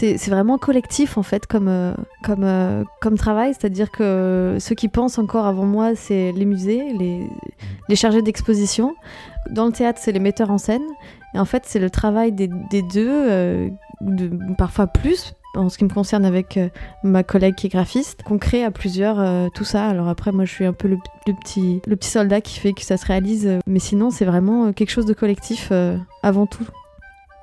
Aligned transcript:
c'est 0.00 0.30
vraiment 0.30 0.56
collectif 0.58 1.18
en 1.18 1.22
fait 1.22 1.46
comme, 1.46 1.68
euh, 1.68 1.94
comme, 2.22 2.44
euh, 2.44 2.84
comme 3.00 3.16
travail, 3.16 3.52
c'est-à-dire 3.52 3.90
que 3.90 4.56
ceux 4.58 4.74
qui 4.74 4.88
pensent 4.88 5.18
encore 5.18 5.46
avant 5.46 5.66
moi, 5.66 5.94
c'est 5.94 6.32
les 6.32 6.46
musées, 6.46 6.92
les, 6.98 7.28
les 7.88 7.96
chargés 7.96 8.22
d'exposition. 8.22 8.94
Dans 9.50 9.66
le 9.66 9.72
théâtre, 9.72 10.00
c'est 10.02 10.12
les 10.12 10.20
metteurs 10.20 10.50
en 10.50 10.58
scène. 10.58 10.82
Et 11.34 11.38
en 11.38 11.44
fait, 11.44 11.64
c'est 11.66 11.78
le 11.78 11.90
travail 11.90 12.32
des, 12.32 12.48
des 12.70 12.82
deux, 12.82 13.08
euh, 13.08 13.68
parfois 14.56 14.86
plus, 14.86 15.34
en 15.54 15.68
ce 15.68 15.78
qui 15.78 15.84
me 15.84 15.90
concerne 15.90 16.24
avec 16.24 16.58
ma 17.04 17.22
collègue 17.22 17.54
qui 17.54 17.66
est 17.66 17.70
graphiste, 17.70 18.22
qu'on 18.22 18.38
crée 18.38 18.64
à 18.64 18.70
plusieurs 18.70 19.50
tout 19.52 19.64
ça. 19.64 19.86
Alors 19.86 20.08
après, 20.08 20.32
moi, 20.32 20.44
je 20.44 20.52
suis 20.52 20.64
un 20.64 20.72
peu 20.72 20.88
le, 20.88 20.98
petit, 21.34 21.80
le 21.86 21.96
petit 21.96 22.10
soldat 22.10 22.40
qui 22.40 22.58
fait 22.58 22.72
que 22.72 22.82
ça 22.82 22.96
se 22.96 23.06
réalise. 23.06 23.58
Mais 23.66 23.80
sinon, 23.80 24.10
c'est 24.10 24.24
vraiment 24.24 24.72
quelque 24.72 24.90
chose 24.90 25.06
de 25.06 25.14
collectif 25.14 25.72
avant 26.22 26.46
tout. 26.46 26.66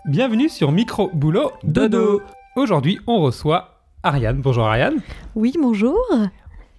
Bienvenue 0.06 0.48
sur 0.48 0.72
Micro 0.72 1.10
Boulot 1.14 1.52
Dodo. 1.64 2.22
Aujourd'hui, 2.58 2.98
on 3.06 3.20
reçoit 3.22 3.84
Ariane. 4.02 4.42
Bonjour 4.42 4.66
Ariane. 4.66 4.96
Oui, 5.36 5.54
bonjour. 5.62 6.00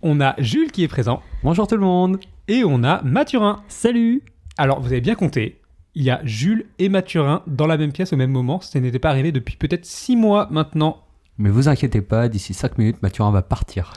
On 0.02 0.20
a 0.20 0.34
Jules 0.38 0.72
qui 0.72 0.82
est 0.82 0.88
présent 0.88 1.22
Bonjour 1.44 1.68
tout 1.68 1.76
le 1.76 1.82
monde. 1.82 2.18
et 2.48 2.64
on 2.64 2.82
a 2.82 3.00
Mathurin. 3.02 3.62
Salut. 3.68 4.24
Alors, 4.56 4.80
vous 4.80 4.88
avez 4.88 5.00
bien 5.00 5.14
compté, 5.14 5.60
il 5.94 6.02
y 6.02 6.10
a 6.10 6.20
Jules 6.24 6.66
et 6.80 6.88
Mathurin 6.88 7.42
dans 7.46 7.68
la 7.68 7.76
même 7.76 7.92
pièce 7.92 8.12
au 8.12 8.16
même 8.16 8.32
moment. 8.32 8.60
Ça 8.60 8.80
n'était 8.80 8.98
pas 8.98 9.10
arrivé 9.10 9.30
depuis 9.30 9.56
peut-être 9.56 9.86
six 9.86 10.16
mois 10.16 10.48
maintenant. 10.50 11.04
Mais 11.38 11.48
vous 11.48 11.68
inquiétez 11.68 12.00
pas, 12.02 12.28
d'ici 12.28 12.54
5 12.54 12.76
minutes, 12.76 13.00
Mathurin 13.00 13.30
va 13.30 13.42
partir. 13.42 13.92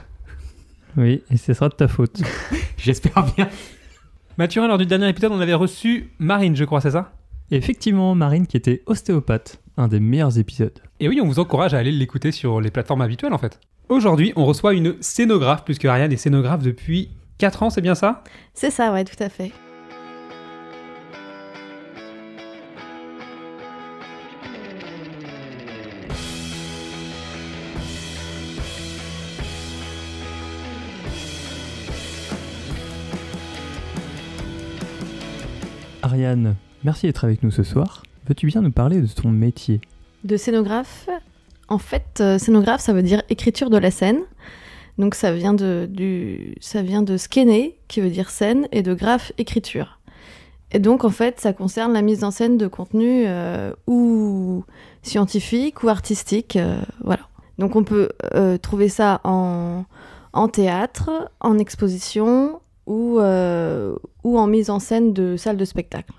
Oui, 0.98 1.24
et 1.32 1.38
ce 1.38 1.52
sera 1.56 1.68
de 1.68 1.74
ta 1.74 1.88
faute. 1.88 2.22
J'espère 2.78 3.26
bien. 3.36 3.50
Mathurin, 4.38 4.68
lors 4.68 4.78
du 4.78 4.86
dernier 4.86 5.10
épisode, 5.10 5.32
on 5.32 5.40
avait 5.40 5.56
reçu 5.56 6.12
Marine, 6.20 6.56
je 6.56 6.64
crois, 6.64 6.80
c'est 6.80 6.92
ça? 6.92 7.12
Effectivement, 7.54 8.16
Marine 8.16 8.48
qui 8.48 8.56
était 8.56 8.82
ostéopathe, 8.86 9.62
un 9.76 9.90
des 9.90 10.00
meilleurs 10.00 10.40
épisodes. 10.40 10.80
Et 11.02 11.10
oui, 11.10 11.20
on 11.22 11.28
vous 11.28 11.40
encourage 11.40 11.74
à 11.74 11.80
aller 11.80 11.92
l'écouter 11.92 12.32
sur 12.32 12.62
les 12.62 12.72
plateformes 12.72 13.02
habituelles 13.02 13.34
en 13.34 13.38
fait. 13.38 13.60
Aujourd'hui, 13.90 14.32
on 14.38 14.46
reçoit 14.46 14.74
une 14.74 14.96
scénographe, 15.02 15.66
puisque 15.66 15.84
Ariane 15.84 16.14
est 16.14 16.18
scénographe 16.18 16.64
depuis 16.64 17.10
4 17.40 17.64
ans, 17.64 17.70
c'est 17.70 17.82
bien 17.82 17.94
ça? 17.94 18.24
C'est 18.54 18.72
ça, 18.72 18.94
ouais, 18.94 19.04
tout 19.04 19.22
à 19.22 19.28
fait. 19.28 19.52
Ariane, 36.02 36.56
merci 36.84 37.06
d'être 37.06 37.24
avec 37.24 37.44
nous 37.44 37.52
ce 37.52 37.64
soir. 37.64 38.04
Veux-tu 38.28 38.48
bien 38.48 38.62
nous 38.62 38.72
parler 38.72 39.02
de 39.02 39.08
ton 39.08 39.30
métier? 39.30 39.82
De 40.24 40.38
scénographe, 40.38 41.10
en 41.68 41.78
fait, 41.78 42.20
euh, 42.20 42.38
scénographe, 42.38 42.82
ça 42.82 42.94
veut 42.94 43.04
dire 43.04 43.24
écriture 43.30 43.70
de 43.70 43.78
la 43.78 43.92
scène. 43.92 44.20
Donc 44.98 45.16
ça 45.16 45.32
vient 45.32 45.54
de, 45.54 45.88
du, 45.90 46.56
ça 46.60 46.82
vient 46.82 47.02
de 47.02 47.18
skéné, 47.18 47.78
qui 47.88 48.02
veut 48.02 48.10
dire 48.10 48.30
scène, 48.30 48.68
et 48.72 48.84
de 48.84 48.94
graphe, 48.94 49.32
écriture. 49.38 50.00
Et 50.72 50.80
donc 50.80 51.04
en 51.04 51.10
fait, 51.10 51.40
ça 51.40 51.54
concerne 51.54 51.94
la 51.94 52.02
mise 52.02 52.24
en 52.24 52.32
scène 52.32 52.58
de 52.58 52.68
contenu 52.68 53.24
euh, 53.26 53.74
ou 53.88 54.64
scientifique 55.02 55.84
ou 55.84 55.90
artistique, 55.90 56.56
euh, 56.56 56.82
voilà. 57.04 57.24
Donc 57.58 57.76
on 57.76 57.84
peut 57.84 58.10
trouver 58.64 58.90
ça 58.90 59.22
en, 59.24 59.86
en 60.34 60.48
théâtre, 60.48 61.30
en 61.42 61.60
exposition 61.60 62.60
ou, 62.88 63.20
ou 63.20 64.40
en 64.40 64.48
mise 64.48 64.72
en 64.72 64.80
scène 64.80 65.14
de 65.14 65.38
salle 65.38 65.58
de 65.58 65.66
spectacle. 65.66 66.12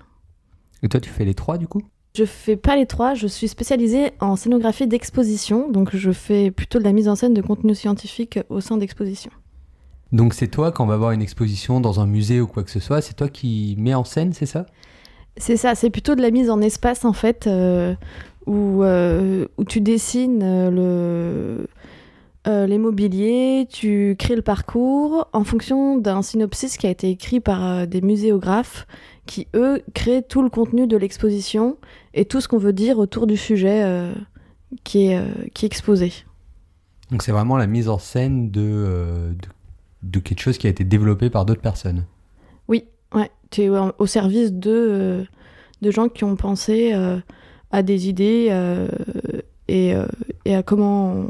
Et 0.83 0.89
toi, 0.89 0.99
tu 0.99 1.09
fais 1.09 1.25
les 1.25 1.33
trois 1.33 1.57
du 1.57 1.67
coup? 1.67 1.81
Je 2.15 2.25
fais 2.25 2.57
pas 2.57 2.75
les 2.75 2.85
trois, 2.85 3.15
je 3.15 3.25
suis 3.25 3.47
spécialisée 3.47 4.11
en 4.19 4.35
scénographie 4.35 4.85
d'exposition, 4.85 5.71
donc 5.71 5.95
je 5.95 6.11
fais 6.11 6.51
plutôt 6.51 6.77
de 6.77 6.83
la 6.83 6.91
mise 6.91 7.07
en 7.07 7.15
scène 7.15 7.33
de 7.33 7.41
contenu 7.41 7.73
scientifique 7.73 8.37
au 8.49 8.61
sein 8.61 8.77
d'expositions. 8.77 9.31
Donc 10.11 10.35
c'est 10.35 10.47
toi, 10.47 10.71
quand 10.71 10.83
on 10.83 10.87
va 10.87 10.97
voir 10.97 11.11
une 11.11 11.23
exposition 11.23 11.79
dans 11.79 11.99
un 11.99 12.05
musée 12.05 12.39
ou 12.39 12.45
quoi 12.45 12.61
que 12.63 12.69
ce 12.69 12.79
soit, 12.79 13.01
c'est 13.01 13.15
toi 13.15 13.29
qui 13.29 13.75
mets 13.79 13.95
en 13.95 14.03
scène, 14.03 14.31
c'est 14.31 14.45
ça? 14.45 14.67
C'est 15.37 15.57
ça, 15.57 15.73
c'est 15.73 15.89
plutôt 15.89 16.13
de 16.13 16.21
la 16.21 16.29
mise 16.29 16.51
en 16.51 16.61
espace 16.61 17.03
en 17.03 17.13
fait, 17.13 17.47
euh, 17.47 17.95
où, 18.45 18.83
euh, 18.83 19.47
où 19.57 19.63
tu 19.63 19.81
dessines 19.81 20.43
euh, 20.43 20.69
le, 20.69 21.67
euh, 22.45 22.67
les 22.67 22.77
mobiliers, 22.77 23.65
tu 23.67 24.15
crées 24.19 24.35
le 24.35 24.43
parcours 24.43 25.29
en 25.33 25.43
fonction 25.43 25.97
d'un 25.97 26.21
synopsis 26.21 26.77
qui 26.77 26.85
a 26.85 26.91
été 26.91 27.09
écrit 27.09 27.39
par 27.39 27.87
des 27.87 28.01
muséographes 28.01 28.85
qui, 29.25 29.47
eux, 29.55 29.81
créent 29.93 30.21
tout 30.21 30.41
le 30.41 30.49
contenu 30.49 30.87
de 30.87 30.97
l'exposition 30.97 31.77
et 32.13 32.25
tout 32.25 32.41
ce 32.41 32.47
qu'on 32.47 32.57
veut 32.57 32.73
dire 32.73 32.99
autour 32.99 33.27
du 33.27 33.37
sujet 33.37 33.83
euh, 33.83 34.13
qui, 34.83 35.07
est, 35.07 35.17
euh, 35.17 35.27
qui 35.53 35.65
est 35.65 35.67
exposé. 35.67 36.11
Donc 37.11 37.23
c'est 37.23 37.31
vraiment 37.31 37.57
la 37.57 37.67
mise 37.67 37.89
en 37.89 37.99
scène 37.99 38.49
de, 38.49 38.61
euh, 38.63 39.29
de, 39.31 39.47
de 40.03 40.19
quelque 40.19 40.41
chose 40.41 40.57
qui 40.57 40.67
a 40.67 40.69
été 40.69 40.83
développé 40.83 41.29
par 41.29 41.45
d'autres 41.45 41.61
personnes. 41.61 42.05
Ouais, 43.15 43.29
tu 43.51 43.61
es 43.61 43.69
au 43.69 44.07
service 44.07 44.51
de, 44.51 45.23
de 45.83 45.91
gens 45.91 46.09
qui 46.09 46.23
ont 46.23 46.35
pensé 46.35 46.93
à 47.69 47.83
des 47.83 48.09
idées 48.09 48.51
et, 49.67 49.93
et 50.45 50.55
à 50.55 50.63
comment, 50.63 51.27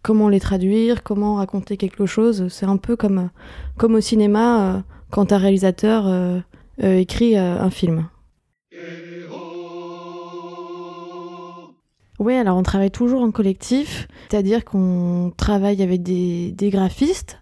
comment 0.00 0.30
les 0.30 0.40
traduire, 0.40 1.02
comment 1.02 1.34
raconter 1.34 1.76
quelque 1.76 2.06
chose. 2.06 2.48
C'est 2.48 2.64
un 2.64 2.78
peu 2.78 2.96
comme, 2.96 3.28
comme 3.76 3.94
au 3.94 4.00
cinéma 4.00 4.82
quand 5.10 5.34
un 5.34 5.36
réalisateur 5.36 6.42
écrit 6.80 7.36
euh, 7.36 7.60
un 7.60 7.70
film. 7.70 8.08
Oui, 12.18 12.34
alors 12.34 12.56
on 12.56 12.62
travaille 12.64 12.90
toujours 12.90 13.22
en 13.22 13.30
collectif, 13.30 14.08
c'est-à-dire 14.28 14.64
qu'on 14.64 15.32
travaille 15.36 15.82
avec 15.82 16.02
des 16.02 16.70
graphistes 16.70 17.38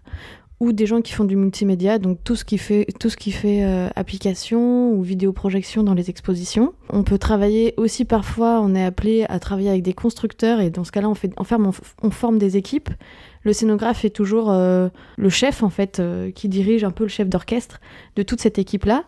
ou 0.59 0.71
des 0.71 0.87
gens 0.87 1.01
qui 1.01 1.13
font 1.13 1.23
du 1.23 1.35
multimédia, 1.35 1.99
donc 1.99 2.17
tout 2.23 2.35
ce 2.35 2.43
qui 2.43 2.57
fait, 2.57 2.87
tout 2.99 3.09
ce 3.09 3.17
qui 3.17 3.31
fait 3.31 3.63
euh, 3.63 3.89
application 3.95 4.91
ou 4.91 5.03
vidéoprojection 5.03 5.83
dans 5.83 5.93
les 5.93 6.09
expositions. 6.09 6.73
On 6.89 7.03
peut 7.03 7.19
travailler 7.19 7.75
aussi 7.77 8.05
parfois, 8.05 8.59
on 8.61 8.73
est 8.73 8.83
appelé 8.83 9.25
à 9.29 9.39
travailler 9.39 9.69
avec 9.69 9.83
des 9.83 9.93
constructeurs 9.93 10.59
et 10.59 10.71
dans 10.71 10.83
ce 10.83 10.91
cas-là, 10.91 11.09
on, 11.09 11.13
fait, 11.13 11.31
on, 11.37 12.09
forme, 12.09 12.39
des 12.39 12.57
équipes. 12.57 12.89
Le 13.43 13.53
scénographe 13.53 14.03
est 14.03 14.09
toujours 14.09 14.49
euh, 14.49 14.89
le 15.15 15.29
chef 15.29 15.61
en 15.61 15.69
fait, 15.69 15.99
euh, 15.99 16.31
qui 16.31 16.49
dirige 16.49 16.83
un 16.83 16.91
peu 16.91 17.03
le 17.03 17.09
chef 17.09 17.29
d'orchestre 17.29 17.79
de 18.15 18.23
toute 18.23 18.41
cette 18.41 18.57
équipe-là 18.57 19.03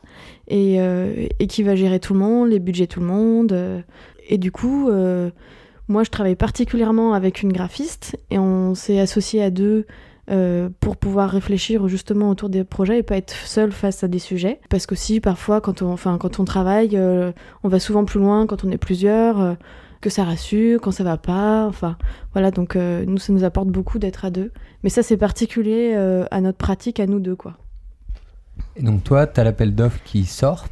et, 0.48 0.80
euh, 0.80 1.28
qui 1.50 1.64
va 1.64 1.76
gérer 1.76 2.00
tout 2.00 2.14
le 2.14 2.20
monde, 2.20 2.50
les 2.50 2.60
budgets 2.60 2.88
tout 2.88 3.00
le 3.00 3.08
monde. 3.08 3.84
et 4.28 4.38
du 4.38 4.52
coup, 4.52 4.88
moi 5.88 6.04
je 6.04 6.12
travaille 6.12 6.36
particulièrement 6.36 7.14
avec 7.14 7.42
une 7.42 7.52
graphiste 7.52 8.18
et 8.30 8.38
on 8.38 8.76
s'est 8.76 9.00
associé 9.00 9.42
à 9.42 9.50
deux 9.50 9.88
euh, 10.30 10.70
pour 10.80 10.98
pouvoir 10.98 11.32
réfléchir 11.32 11.88
justement 11.88 12.30
autour 12.30 12.50
des 12.50 12.64
projets 12.64 13.00
et 13.00 13.04
pas 13.04 13.18
être 13.18 13.34
seul 13.34 13.72
face 13.72 14.04
à 14.04 14.08
des 14.08 14.20
sujets. 14.20 14.60
Parce 14.70 14.86
que 14.86 14.94
si 14.94 15.20
parfois 15.20 15.60
quand 15.60 15.82
on, 15.82 15.92
enfin, 15.92 16.18
quand 16.20 16.40
on 16.40 16.46
travaille, 16.46 16.96
euh, 16.96 17.32
on 17.64 17.68
va 17.68 17.80
souvent 17.80 18.06
plus 18.06 18.20
loin 18.20 18.46
quand 18.46 18.64
on 18.64 18.70
est 18.70 18.78
plusieurs, 18.78 19.40
euh, 19.40 19.54
que 20.02 20.10
ça 20.12 20.24
rassure, 20.24 20.82
quand 20.82 20.92
ça 20.92 21.04
va 21.04 21.18
pas. 21.18 21.66
Enfin 21.66 21.98
voilà, 22.34 22.52
donc 22.52 22.76
nous 22.76 23.18
ça 23.18 23.34
nous 23.34 23.44
apporte 23.44 23.70
beaucoup 23.70 23.98
d'être 23.98 24.24
à 24.24 24.30
deux. 24.30 24.52
Mais 24.84 24.90
ça 24.90 25.04
c'est 25.04 25.18
particulier 25.18 25.94
à 26.32 26.42
notre 26.42 26.58
pratique 26.58 27.00
à 27.00 27.08
nous 27.08 27.20
deux 27.20 27.36
quoi. 27.36 27.58
Et 28.76 28.84
donc 28.84 29.04
toi, 29.04 29.28
tu 29.28 29.40
as 29.40 29.44
l'appel 29.44 29.76
d'offres 29.76 30.00
qui 30.06 30.26
sort, 30.26 30.68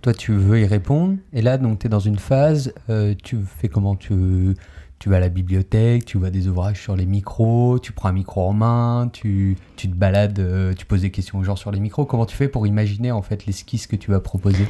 toi 0.00 0.12
tu 0.14 0.32
veux 0.32 0.60
y 0.60 0.66
répondre, 0.66 1.16
et 1.32 1.42
là 1.42 1.58
donc 1.58 1.80
tu 1.80 1.86
es 1.86 1.90
dans 1.90 2.00
une 2.00 2.18
phase, 2.18 2.74
tu 3.22 3.38
fais 3.44 3.68
comment? 3.68 3.94
Tu, 3.94 4.56
tu 4.98 5.08
vas 5.08 5.16
à 5.16 5.20
la 5.20 5.28
bibliothèque, 5.28 6.04
tu 6.04 6.18
vois 6.18 6.30
des 6.30 6.48
ouvrages 6.48 6.80
sur 6.80 6.96
les 6.96 7.06
micros, 7.06 7.78
tu 7.78 7.92
prends 7.92 8.08
un 8.08 8.12
micro 8.12 8.42
en 8.42 8.52
main, 8.52 9.10
tu, 9.12 9.56
tu 9.76 9.88
te 9.88 9.94
balades, 9.94 10.38
euh, 10.38 10.72
tu 10.72 10.86
poses 10.86 11.02
des 11.02 11.10
questions 11.10 11.38
aux 11.38 11.44
gens 11.44 11.56
sur 11.56 11.70
les 11.70 11.80
micros, 11.80 12.06
comment 12.06 12.26
tu 12.26 12.36
fais 12.36 12.48
pour 12.48 12.66
imaginer 12.66 13.12
en 13.12 13.22
fait 13.22 13.46
l'esquisse 13.46 13.86
que 13.86 13.96
tu 13.96 14.10
vas 14.10 14.20
proposer? 14.20 14.66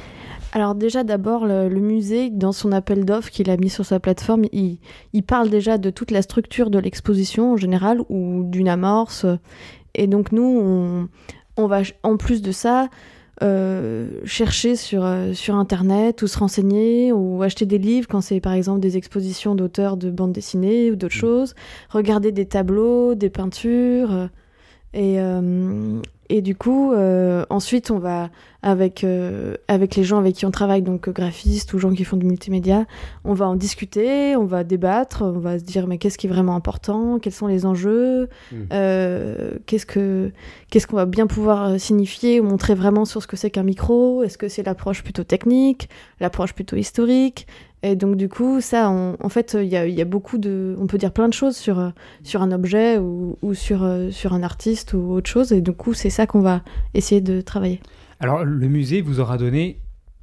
Alors 0.52 0.74
déjà 0.74 1.04
d'abord 1.04 1.46
le, 1.46 1.68
musée 1.68 2.30
dans 2.30 2.52
son 2.52 2.72
appel 2.72 3.04
d'offres 3.04 3.30
qu'il 3.30 3.50
a 3.50 3.56
mis 3.56 3.70
sur 3.70 3.84
sa 3.84 4.00
plateforme, 4.00 4.46
il, 4.52 4.78
il 5.12 5.22
parle 5.22 5.50
déjà 5.50 5.78
de 5.78 5.90
toute 5.90 6.10
la 6.10 6.22
structure 6.22 6.70
de 6.70 6.78
l'exposition 6.78 7.52
en 7.52 7.56
général 7.56 8.00
ou 8.08 8.44
d'une 8.44 8.68
amorce. 8.68 9.26
Et 9.94 10.06
donc 10.06 10.32
nous 10.32 11.08
on 11.56 11.66
va 11.66 11.82
en 12.02 12.16
plus 12.16 12.42
de 12.42 12.52
ça 12.52 12.88
euh, 13.42 14.08
chercher 14.24 14.76
sur, 14.76 15.04
euh, 15.04 15.34
sur 15.34 15.56
internet 15.56 16.22
ou 16.22 16.26
se 16.26 16.38
renseigner 16.38 17.12
ou 17.12 17.42
acheter 17.42 17.66
des 17.66 17.78
livres 17.78 18.08
quand 18.08 18.22
c'est 18.22 18.40
par 18.40 18.54
exemple 18.54 18.80
des 18.80 18.96
expositions 18.96 19.54
d'auteurs 19.54 19.96
de 19.96 20.10
bande 20.10 20.32
dessinée 20.32 20.90
ou 20.90 20.96
d'autres 20.96 21.14
choses, 21.14 21.54
regarder 21.90 22.32
des 22.32 22.46
tableaux, 22.46 23.14
des 23.14 23.30
peintures. 23.30 24.12
euh, 24.12 24.26
et, 24.94 25.20
euh, 25.20 26.00
Et 26.28 26.42
du 26.42 26.56
coup, 26.56 26.92
euh, 26.92 27.44
ensuite, 27.50 27.90
on 27.90 27.98
va, 27.98 28.30
avec, 28.62 29.04
euh, 29.04 29.54
avec 29.68 29.94
les 29.94 30.02
gens 30.02 30.18
avec 30.18 30.34
qui 30.34 30.44
on 30.44 30.50
travaille, 30.50 30.82
donc 30.82 31.08
euh, 31.08 31.12
graphistes 31.12 31.72
ou 31.72 31.78
gens 31.78 31.92
qui 31.92 32.02
font 32.04 32.16
du 32.16 32.26
multimédia, 32.26 32.84
on 33.24 33.32
va 33.34 33.46
en 33.46 33.54
discuter, 33.54 34.34
on 34.34 34.44
va 34.44 34.64
débattre, 34.64 35.22
on 35.22 35.38
va 35.38 35.58
se 35.58 35.64
dire, 35.64 35.86
mais 35.86 35.98
qu'est-ce 35.98 36.18
qui 36.18 36.26
est 36.26 36.30
vraiment 36.30 36.56
important? 36.56 37.18
Quels 37.20 37.32
sont 37.32 37.46
les 37.46 37.64
enjeux? 37.64 38.28
Mm. 38.50 38.56
euh, 38.72 39.50
Qu'est-ce 39.66 39.86
que 39.86 40.32
qu'est-ce 40.70 40.86
qu'on 40.86 40.96
va 40.96 41.06
bien 41.06 41.26
pouvoir 41.28 41.78
signifier 41.78 42.40
ou 42.40 42.44
montrer 42.44 42.74
vraiment 42.74 43.04
sur 43.04 43.22
ce 43.22 43.26
que 43.28 43.36
c'est 43.36 43.50
qu'un 43.50 43.62
micro? 43.62 44.22
Est-ce 44.24 44.36
que 44.38 44.48
c'est 44.48 44.64
l'approche 44.64 45.02
plutôt 45.04 45.24
technique, 45.24 45.88
l'approche 46.20 46.52
plutôt 46.54 46.76
historique? 46.76 47.46
Et 47.82 47.94
donc 47.94 48.16
du 48.16 48.28
coup, 48.28 48.60
ça, 48.60 48.90
on- 48.90 49.16
en 49.22 49.28
fait, 49.28 49.56
il 49.60 49.68
y 49.68 49.76
a, 49.76 49.86
il 49.86 49.94
y 49.94 50.00
a 50.00 50.04
beaucoup 50.06 50.38
de, 50.38 50.74
on 50.80 50.86
peut 50.88 50.98
dire 50.98 51.12
plein 51.12 51.28
de 51.28 51.34
choses 51.34 51.56
sur 51.56 51.92
sur 52.24 52.42
un 52.42 52.50
objet 52.50 52.98
ou, 52.98 53.36
ou 53.42 53.54
sur 53.54 53.86
sur 54.10 54.32
un 54.32 54.42
artiste 54.42 54.92
ou 54.94 55.12
autre 55.12 55.28
chose. 55.30 55.52
Et 55.52 55.60
du 55.60 55.72
coup, 55.72 55.94
c'est 55.94 56.10
ça 56.16 56.26
qu'on 56.26 56.40
va 56.40 56.62
essayer 56.94 57.20
de 57.20 57.40
travailler. 57.40 57.80
Alors, 58.20 58.44
le 58.44 58.68
musée 58.68 59.00
vous 59.00 59.20
aura 59.20 59.36
donné 59.36 59.78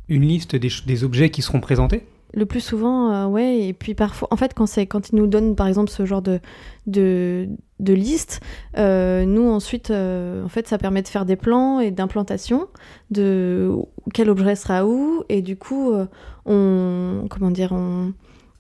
une 0.10 0.24
liste 0.24 0.56
des, 0.56 1.04
objets 1.04 1.30
qui 1.30 1.42
seront 1.42 1.60
présentés? 1.60 2.04
Le 2.34 2.46
plus 2.48 2.62
souvent, 2.62 3.12
euh, 3.12 3.28
ouais. 3.28 3.60
Et 3.60 3.74
puis 3.74 3.94
parfois, 3.94 4.28
en 4.32 4.36
fait, 4.36 4.54
quand 4.56 4.66
c'est 4.66 4.88
quand 4.88 5.10
ils 5.10 5.16
nous 5.16 5.28
donnent 5.28 5.56
par 5.56 5.68
exemple 5.68 5.92
ce 5.92 6.04
genre 6.06 6.24
de 6.24 6.40
de, 6.88 7.48
de 7.80 7.94
liste, 7.94 8.42
euh, 8.78 9.24
nous 9.26 9.48
ensuite, 9.48 9.92
euh, 9.92 10.44
en 10.44 10.50
fait, 10.50 10.68
ça 10.68 10.80
permet 10.80 11.04
de 11.04 11.08
faire 11.08 11.26
des 11.26 11.36
plans 11.36 11.80
et 11.80 11.92
d'implantation 11.92 12.68
de 13.12 13.72
quel 14.14 14.32
objet 14.32 14.56
sera 14.56 14.86
où. 14.86 15.24
Et 15.30 15.44
du 15.44 15.58
coup, 15.58 15.92
euh, 15.92 16.08
on 16.46 17.28
comment 17.30 17.52
dire, 17.52 17.72
on 17.72 18.14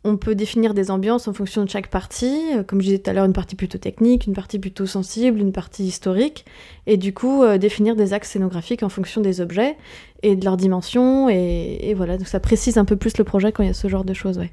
on 0.03 0.17
peut 0.17 0.35
définir 0.35 0.73
des 0.73 0.91
ambiances 0.91 1.27
en 1.27 1.33
fonction 1.33 1.63
de 1.63 1.69
chaque 1.69 1.87
partie, 1.87 2.37
euh, 2.55 2.63
comme 2.63 2.81
je 2.81 2.85
disais 2.85 2.99
tout 2.99 3.09
à 3.09 3.13
l'heure, 3.13 3.25
une 3.25 3.33
partie 3.33 3.55
plutôt 3.55 3.77
technique, 3.77 4.27
une 4.27 4.33
partie 4.33 4.59
plutôt 4.59 4.85
sensible, 4.85 5.39
une 5.39 5.51
partie 5.51 5.85
historique, 5.85 6.45
et 6.87 6.97
du 6.97 7.13
coup 7.13 7.43
euh, 7.43 7.57
définir 7.57 7.95
des 7.95 8.13
axes 8.13 8.31
scénographiques 8.31 8.83
en 8.83 8.89
fonction 8.89 9.21
des 9.21 9.41
objets 9.41 9.77
et 10.21 10.35
de 10.35 10.43
leur 10.45 10.57
dimension, 10.57 11.29
et, 11.29 11.79
et 11.81 11.93
voilà, 11.93 12.17
donc 12.17 12.27
ça 12.27 12.39
précise 12.39 12.77
un 12.77 12.85
peu 12.85 12.95
plus 12.95 13.17
le 13.17 13.23
projet 13.23 13.51
quand 13.51 13.63
il 13.63 13.67
y 13.67 13.69
a 13.69 13.73
ce 13.73 13.87
genre 13.87 14.05
de 14.05 14.13
choses, 14.13 14.37
ouais. 14.37 14.51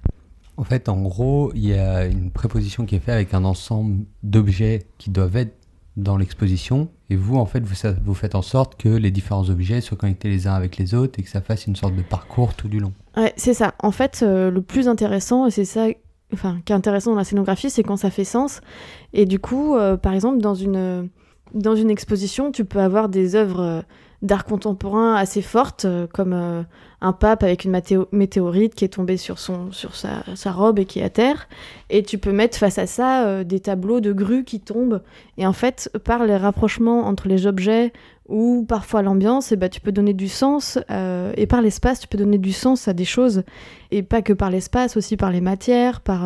En 0.56 0.64
fait, 0.64 0.90
en 0.90 1.00
gros, 1.00 1.52
il 1.54 1.66
y 1.66 1.72
a 1.72 2.04
une 2.04 2.30
préposition 2.30 2.84
qui 2.84 2.94
est 2.94 2.98
faite 3.00 3.14
avec 3.14 3.32
un 3.32 3.44
ensemble 3.44 4.04
d'objets 4.22 4.82
qui 4.98 5.08
doivent 5.08 5.36
être 5.36 5.54
dans 6.02 6.16
l'exposition. 6.16 6.88
Et 7.08 7.16
vous, 7.16 7.36
en 7.36 7.46
fait, 7.46 7.60
vous, 7.60 7.74
vous 8.04 8.14
faites 8.14 8.34
en 8.34 8.42
sorte 8.42 8.80
que 8.80 8.88
les 8.88 9.10
différents 9.10 9.48
objets 9.50 9.80
soient 9.80 9.96
connectés 9.96 10.28
les 10.28 10.46
uns 10.46 10.54
avec 10.54 10.76
les 10.76 10.94
autres 10.94 11.18
et 11.18 11.22
que 11.22 11.28
ça 11.28 11.40
fasse 11.40 11.66
une 11.66 11.76
sorte 11.76 11.94
de 11.94 12.02
parcours 12.02 12.54
tout 12.54 12.68
du 12.68 12.78
long. 12.78 12.92
Ouais, 13.16 13.32
c'est 13.36 13.54
ça. 13.54 13.74
En 13.80 13.90
fait, 13.90 14.20
euh, 14.22 14.50
le 14.50 14.62
plus 14.62 14.88
intéressant, 14.88 15.46
et 15.46 15.50
c'est 15.50 15.64
ça 15.64 15.86
enfin, 16.32 16.60
qui 16.64 16.72
est 16.72 16.76
intéressant 16.76 17.12
dans 17.12 17.18
la 17.18 17.24
scénographie, 17.24 17.70
c'est 17.70 17.82
quand 17.82 17.96
ça 17.96 18.10
fait 18.10 18.24
sens. 18.24 18.60
Et 19.12 19.26
du 19.26 19.38
coup, 19.38 19.76
euh, 19.76 19.96
par 19.96 20.12
exemple, 20.14 20.38
dans 20.38 20.54
une, 20.54 21.08
dans 21.54 21.74
une 21.74 21.90
exposition, 21.90 22.52
tu 22.52 22.64
peux 22.64 22.80
avoir 22.80 23.08
des 23.08 23.34
œuvres 23.34 23.60
euh, 23.60 23.82
d'art 24.22 24.44
contemporain 24.44 25.14
assez 25.14 25.40
fortes, 25.40 25.86
euh, 25.86 26.06
comme 26.12 26.32
euh, 26.34 26.62
un 27.00 27.12
pape 27.12 27.42
avec 27.42 27.64
une 27.64 27.80
météorite 28.12 28.74
qui 28.74 28.84
est 28.84 28.88
tombée 28.88 29.16
sur, 29.16 29.38
sa, 29.38 30.52
robe 30.52 30.78
et 30.78 30.84
qui 30.84 31.00
est 31.00 31.02
à 31.02 31.08
terre. 31.08 31.48
Et 31.88 32.02
tu 32.02 32.18
peux 32.18 32.32
mettre 32.32 32.58
face 32.58 32.78
à 32.78 32.86
ça 32.86 33.24
euh, 33.24 33.44
des 33.44 33.60
tableaux 33.60 34.00
de 34.00 34.12
grues 34.12 34.44
qui 34.44 34.60
tombent. 34.60 35.02
Et 35.38 35.46
en 35.46 35.54
fait, 35.54 35.90
par 36.04 36.26
les 36.26 36.36
rapprochements 36.36 37.06
entre 37.06 37.28
les 37.28 37.46
objets 37.46 37.92
ou 38.28 38.66
parfois 38.68 39.00
l'ambiance, 39.00 39.54
ben, 39.54 39.70
tu 39.70 39.80
peux 39.80 39.92
donner 39.92 40.12
du 40.12 40.28
sens, 40.28 40.78
et 41.36 41.46
par 41.48 41.62
l'espace, 41.62 41.98
tu 41.98 42.06
peux 42.06 42.16
donner 42.16 42.38
du 42.38 42.52
sens 42.52 42.86
à 42.86 42.92
des 42.92 43.04
choses, 43.04 43.42
et 43.90 44.04
pas 44.04 44.22
que 44.22 44.32
par 44.32 44.50
l'espace, 44.50 44.96
aussi 44.96 45.16
par 45.16 45.32
les 45.32 45.40
matières, 45.40 46.00
par, 46.00 46.22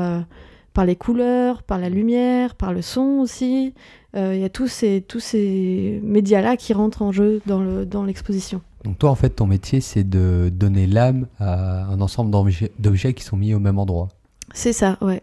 par 0.75 0.85
les 0.85 0.97
couleurs, 0.97 1.63
par 1.63 1.79
la 1.79 1.89
lumière, 1.89 2.55
par 2.57 2.73
le 2.75 2.83
son 2.83 3.21
aussi. 3.23 3.73
Euh, 4.17 4.35
Il 4.35 4.41
y 4.41 4.45
a 4.45 4.49
tous 4.51 4.69
ces, 4.69 5.03
tous 5.07 5.21
ces 5.21 6.01
médias-là 6.03 6.57
qui 6.57 6.73
rentrent 6.75 7.01
en 7.03 7.13
jeu 7.13 7.41
dans 7.47 7.61
le- 7.61 7.87
dans 7.87 8.05
l'exposition. 8.05 8.61
Donc 8.85 8.99
toi, 8.99 9.11
en 9.11 9.15
fait, 9.15 9.31
ton 9.31 9.47
métier, 9.47 9.81
c'est 9.81 10.05
de 10.05 10.51
donner 10.53 10.87
l'âme 10.87 11.27
à 11.39 11.85
un 11.87 12.01
ensemble 12.03 12.31
d'objets 12.31 12.71
d'objets 12.79 13.15
qui 13.15 13.25
sont 13.25 13.37
mis 13.39 13.55
au 13.55 13.59
même 13.61 13.79
endroit. 13.79 14.09
c'est 14.53 14.75
ça, 14.75 14.99
ouais. 15.01 15.23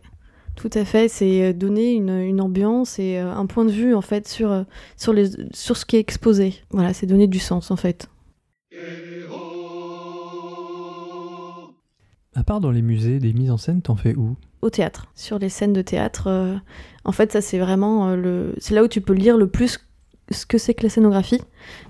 Tout 0.55 0.69
à 0.73 0.83
fait, 0.83 1.07
c'est 1.07 1.43
euh, 1.43 1.53
donner 1.53 1.93
une, 1.93 2.09
une 2.09 2.41
ambiance 2.41 2.99
et 2.99 3.17
euh, 3.17 3.31
un 3.33 3.45
point 3.45 3.63
de 3.63 3.71
vue 3.71 3.93
en 3.95 4.01
fait 4.01 4.27
sur, 4.27 4.65
sur, 4.97 5.13
les, 5.13 5.29
sur 5.53 5.77
ce 5.77 5.85
qui 5.85 5.95
est 5.95 5.99
exposé. 5.99 6.55
Voilà, 6.71 6.93
c'est 6.93 7.05
donner 7.05 7.27
du 7.27 7.39
sens 7.39 7.71
en 7.71 7.77
fait. 7.77 8.09
À 12.35 12.43
part 12.43 12.59
dans 12.61 12.71
les 12.71 12.81
musées, 12.81 13.19
des 13.19 13.33
mises 13.33 13.51
en 13.51 13.57
scène, 13.57 13.81
t'en 13.81 13.95
fais 13.95 14.15
où? 14.15 14.35
Au 14.61 14.69
théâtre, 14.69 15.07
sur 15.15 15.39
les 15.39 15.49
scènes 15.49 15.73
de 15.73 15.81
théâtre. 15.81 16.27
euh, 16.27 16.55
en 17.03 17.11
fait, 17.11 17.31
ça 17.31 17.41
c'est 17.41 17.59
vraiment 17.59 18.09
euh, 18.09 18.15
le, 18.15 18.55
c'est 18.59 18.73
là 18.73 18.83
où 18.83 18.87
tu 18.87 19.01
peux 19.01 19.13
lire 19.13 19.37
le 19.37 19.47
plus 19.47 19.79
ce 20.29 20.45
que 20.45 20.57
c'est 20.57 20.73
que 20.73 20.83
la 20.83 20.89
scénographie, 20.89 21.41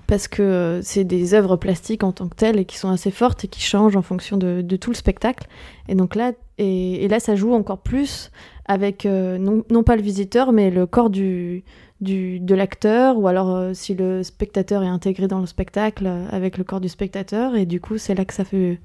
parce 0.08 0.26
que 0.26 0.42
euh, 0.42 0.82
c'est 0.82 1.04
des 1.04 1.34
œuvres 1.34 1.56
plastiques 1.56 2.02
en 2.02 2.10
tant 2.10 2.26
que 2.26 2.34
telles 2.34 2.58
et 2.58 2.64
qui 2.64 2.76
sont 2.76 2.88
assez 2.88 3.12
fortes 3.12 3.44
et 3.44 3.48
qui 3.48 3.60
changent 3.60 3.94
en 3.94 4.02
fonction 4.02 4.36
de, 4.36 4.62
tout 4.76 4.90
le 4.90 4.96
spectacle. 4.96 5.46
Et 5.88 5.94
donc 5.94 6.16
là, 6.16 6.32
et, 6.58 7.06
là, 7.06 7.20
ça 7.20 7.36
joue 7.36 7.52
encore 7.52 7.78
plus 7.78 8.32
avec 8.66 9.04
non, 9.04 9.82
pas 9.84 9.94
le 9.94 10.02
visiteur, 10.02 10.52
mais 10.52 10.70
le 10.70 10.86
corps 10.86 11.10
du, 11.10 11.62
du 12.00 12.40
de 12.40 12.54
l'acteur, 12.56 13.16
ou 13.16 13.28
alors 13.28 13.76
si 13.76 13.94
le 13.94 14.24
spectateur 14.24 14.82
est 14.82 14.88
intégré 14.88 15.28
dans 15.28 15.40
le 15.40 15.46
spectacle 15.46 16.10
avec 16.30 16.58
le 16.58 16.64
corps 16.64 16.80
du 16.80 16.88
spectateur. 16.88 17.54
Et 17.54 17.66
du 17.66 17.80
coup, 17.80 17.96
c'est 17.96 18.14
là 18.14 18.24
que 18.24 18.34
ça 18.34 18.44
fait 18.44 18.80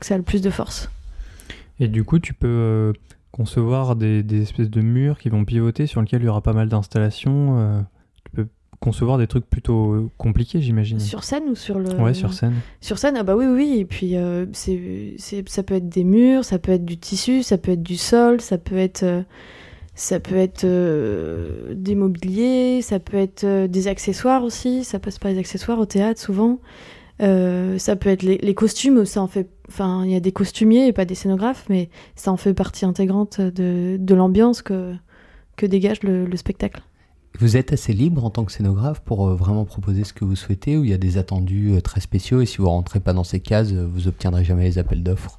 que 0.00 0.06
ça 0.06 0.14
a 0.14 0.16
le 0.16 0.24
plus 0.24 0.40
de 0.40 0.50
force. 0.50 0.88
Et 1.80 1.88
du 1.88 2.04
coup, 2.04 2.18
tu 2.18 2.32
peux 2.32 2.94
concevoir 3.32 3.96
des, 3.96 4.22
des 4.22 4.42
espèces 4.42 4.70
de 4.70 4.80
murs 4.80 5.18
qui 5.18 5.28
vont 5.30 5.44
pivoter 5.44 5.86
sur 5.86 6.00
lesquels 6.00 6.22
il 6.22 6.26
y 6.26 6.28
aura 6.28 6.42
pas 6.42 6.52
mal 6.52 6.68
d'installations. 6.68 7.58
euh, 7.58 7.80
tu 8.24 8.30
peux 8.36 8.46
concevoir 8.78 9.16
des 9.18 9.26
trucs 9.26 9.46
plutôt 9.48 9.92
euh, 9.92 10.10
compliqués, 10.18 10.60
j'imagine. 10.60 10.98
Sur 11.00 11.24
scène 11.24 11.44
ou 11.48 11.54
sur 11.54 11.78
le 11.78 11.88
Ouais, 12.00 12.14
sur 12.14 12.32
scène. 12.32 12.54
Sur 12.80 12.98
scène, 12.98 13.16
ah 13.16 13.22
bah 13.22 13.34
oui, 13.36 13.46
oui. 13.46 13.76
Et 13.78 13.84
puis, 13.84 14.16
euh, 14.16 14.46
c'est, 14.52 15.14
c'est- 15.18 15.48
ça 15.48 15.62
peut 15.62 15.74
être 15.74 15.88
des 15.88 16.04
murs, 16.04 16.44
ça 16.44 16.58
peut 16.58 16.72
être 16.72 16.84
du 16.84 16.98
tissu, 16.98 17.42
ça 17.42 17.58
peut 17.58 17.72
être 17.72 17.82
du 17.82 17.96
sol, 17.96 18.40
ça 18.40 18.58
peut 18.58 18.76
être, 18.76 19.02
euh, 19.04 19.22
ça 19.94 20.20
peut 20.20 20.36
être 20.36 20.64
des 21.74 21.94
mobiliers, 21.94 22.80
ça 22.82 22.98
peut 22.98 23.16
être 23.18 23.66
des 23.66 23.88
accessoires 23.88 24.42
aussi. 24.44 24.84
Ça 24.84 24.98
passe 24.98 25.18
par 25.18 25.30
les 25.30 25.38
accessoires 25.38 25.78
au 25.78 25.86
théâtre 25.86 26.20
souvent. 26.20 26.58
Euh, 27.22 27.78
ça 27.78 27.94
peut 27.94 28.08
être 28.08 28.22
les, 28.22 28.38
les 28.38 28.54
costumes, 28.54 29.04
ça 29.04 29.22
en 29.22 29.28
fait. 29.28 29.48
Enfin, 29.68 30.04
il 30.04 30.10
y 30.10 30.16
a 30.16 30.20
des 30.20 30.32
costumiers 30.32 30.88
et 30.88 30.92
pas 30.92 31.04
des 31.04 31.14
scénographes, 31.14 31.66
mais 31.68 31.88
ça 32.16 32.32
en 32.32 32.36
fait 32.36 32.52
partie 32.52 32.84
intégrante 32.84 33.40
de, 33.40 33.96
de 33.98 34.14
l'ambiance 34.14 34.60
que, 34.60 34.92
que 35.56 35.66
dégage 35.66 36.02
le, 36.02 36.26
le 36.26 36.36
spectacle. 36.36 36.82
Vous 37.38 37.56
êtes 37.56 37.72
assez 37.72 37.92
libre 37.92 38.24
en 38.24 38.30
tant 38.30 38.44
que 38.44 38.52
scénographe 38.52 39.00
pour 39.00 39.28
euh, 39.28 39.34
vraiment 39.34 39.64
proposer 39.64 40.04
ce 40.04 40.12
que 40.12 40.24
vous 40.24 40.36
souhaitez 40.36 40.76
ou 40.76 40.84
il 40.84 40.90
y 40.90 40.94
a 40.94 40.98
des 40.98 41.16
attendus 41.16 41.72
euh, 41.72 41.80
très 41.80 42.00
spéciaux 42.00 42.40
et 42.40 42.46
si 42.46 42.58
vous 42.58 42.68
rentrez 42.68 43.00
pas 43.00 43.12
dans 43.12 43.24
ces 43.24 43.40
cases, 43.40 43.72
vous 43.72 44.08
obtiendrez 44.08 44.44
jamais 44.44 44.64
les 44.64 44.78
appels 44.78 45.02
d'offres? 45.02 45.38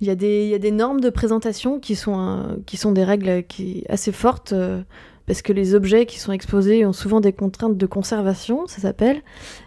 Il 0.00 0.06
y, 0.06 0.10
a 0.10 0.14
des, 0.14 0.44
il 0.44 0.50
y 0.50 0.54
a 0.54 0.58
des 0.58 0.70
normes 0.70 1.00
de 1.00 1.10
présentation 1.10 1.80
qui 1.80 1.96
sont, 1.96 2.60
qui 2.66 2.76
sont 2.76 2.92
des 2.92 3.02
règles 3.02 3.44
qui, 3.44 3.84
assez 3.88 4.12
fortes, 4.12 4.54
parce 5.28 5.42
que 5.42 5.52
les 5.52 5.74
objets 5.74 6.06
qui 6.06 6.18
sont 6.18 6.32
exposés 6.32 6.86
ont 6.86 6.94
souvent 6.94 7.20
des 7.20 7.34
contraintes 7.34 7.76
de 7.76 7.86
conservation, 7.86 8.66
ça 8.66 8.80
s'appelle. 8.80 9.20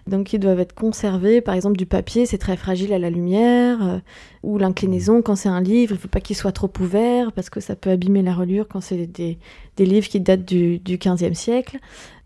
Donc 0.07 0.33
ils 0.33 0.39
doivent 0.39 0.59
être 0.59 0.73
conservés, 0.73 1.39
par 1.39 1.53
exemple 1.53 1.77
du 1.77 1.85
papier, 1.85 2.25
c'est 2.25 2.39
très 2.39 2.57
fragile 2.57 2.93
à 2.93 2.99
la 2.99 3.11
lumière, 3.11 3.77
euh, 3.87 3.99
ou 4.41 4.57
l'inclinaison, 4.57 5.21
quand 5.21 5.35
c'est 5.35 5.49
un 5.49 5.61
livre, 5.61 5.91
il 5.91 5.97
ne 5.97 6.01
faut 6.01 6.07
pas 6.07 6.19
qu'il 6.19 6.35
soit 6.35 6.51
trop 6.51 6.71
ouvert, 6.79 7.31
parce 7.31 7.51
que 7.51 7.59
ça 7.59 7.75
peut 7.75 7.91
abîmer 7.91 8.23
la 8.23 8.33
reliure 8.33 8.67
quand 8.67 8.81
c'est 8.81 9.05
des, 9.05 9.37
livres 9.77 10.07
qui 10.07 10.19
datent 10.19 10.45
du, 10.45 10.79
du 10.79 10.97
15e 10.97 11.35
siècle. 11.35 11.77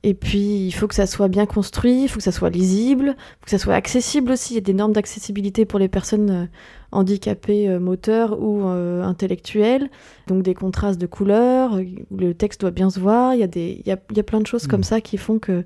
Et 0.08 0.14
puis, 0.14 0.68
il 0.68 0.72
faut 0.72 0.88
que 0.88 0.94
ça 0.94 1.08
soit 1.08 1.30
bien 1.30 1.48
construit, 1.48 2.04
il 2.04 2.08
faut 2.08 2.18
que 2.18 2.24
ça 2.24 2.32
soit 2.32 2.52
lisible, 2.52 3.16
il 3.18 3.40
faut 3.40 3.46
que 3.46 3.50
ça 3.50 3.58
soit 3.58 3.74
accessible 3.74 4.34
aussi. 4.34 4.54
Il 4.54 4.58
y 4.58 4.60
a 4.60 4.62
des 4.62 4.76
normes 4.76 4.94
d'accessibilité 4.94 5.66
pour 5.66 5.80
les 5.80 5.88
personnes 5.88 6.30
euh, 6.30 6.46
handicapées 6.92 7.68
euh, 7.68 7.80
moteurs 7.80 8.40
ou 8.40 8.68
euh, 8.68 9.02
intellectuelles. 9.02 9.90
Donc, 10.28 10.44
des 10.44 10.54
contrastes 10.54 11.02
de 11.02 11.08
couleurs, 11.08 11.80
le 12.16 12.34
texte 12.36 12.62
doit 12.62 12.70
bien 12.70 12.92
se 12.92 13.00
voir. 13.00 13.34
Il 13.34 13.40
y 13.40 13.44
a, 13.44 13.48
des, 13.48 13.82
il 13.84 13.90
y 13.90 13.92
a, 13.92 13.98
il 14.12 14.18
y 14.18 14.20
a 14.20 14.24
plein 14.24 14.42
de 14.42 14.46
choses 14.46 14.66
Mm. 14.66 14.70
comme 14.70 14.84
ça 14.84 15.02
qui 15.02 15.18
font 15.18 15.40
que 15.40 15.66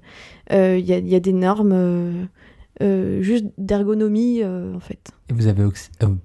euh, 0.53 0.77
il, 0.79 0.86
y 0.86 0.93
a, 0.93 1.00
il 1.00 1.10
y 1.10 1.15
a 1.15 1.19
des 1.19 1.34
normes 1.34 1.74
euh, 2.81 3.22
juste 3.22 3.46
d'ergonomie, 3.58 4.41
en 4.46 4.79
fait. 4.79 5.12
Et 5.29 5.34
vous 5.34 5.48
avez, 5.48 5.65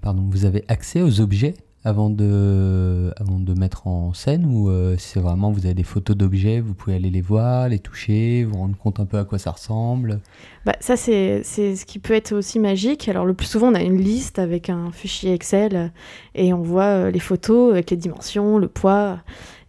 pardon, 0.00 0.24
vous 0.30 0.44
avez 0.44 0.62
accès 0.68 1.02
aux 1.02 1.20
objets 1.20 1.54
avant 1.84 2.08
de, 2.08 3.12
avant 3.18 3.38
de 3.38 3.52
mettre 3.52 3.86
en 3.86 4.14
scène 4.14 4.46
ou 4.46 4.70
euh, 4.70 4.96
c'est 4.98 5.20
vraiment 5.20 5.50
vous 5.50 5.66
avez 5.66 5.74
des 5.74 5.82
photos 5.82 6.16
d'objets, 6.16 6.60
vous 6.60 6.72
pouvez 6.72 6.96
aller 6.96 7.10
les 7.10 7.20
voir, 7.20 7.68
les 7.68 7.78
toucher, 7.78 8.44
vous 8.44 8.56
rendre 8.56 8.76
compte 8.76 9.00
un 9.00 9.04
peu 9.04 9.18
à 9.18 9.24
quoi 9.24 9.38
ça 9.38 9.50
ressemble? 9.50 10.20
Bah, 10.64 10.74
ça, 10.80 10.96
c'est 10.96 11.42
ce 11.42 11.84
qui 11.84 11.98
peut 11.98 12.14
être 12.14 12.32
aussi 12.32 12.58
magique. 12.58 13.06
Alors, 13.08 13.26
le 13.26 13.34
plus 13.34 13.46
souvent, 13.46 13.68
on 13.68 13.74
a 13.74 13.82
une 13.82 14.00
liste 14.00 14.38
avec 14.38 14.70
un 14.70 14.90
fichier 14.92 15.34
Excel 15.34 15.92
et 16.34 16.54
on 16.54 16.62
voit 16.62 16.84
euh, 16.84 17.10
les 17.10 17.20
photos 17.20 17.72
avec 17.72 17.90
les 17.90 17.98
dimensions, 17.98 18.56
le 18.56 18.68
poids. 18.68 19.20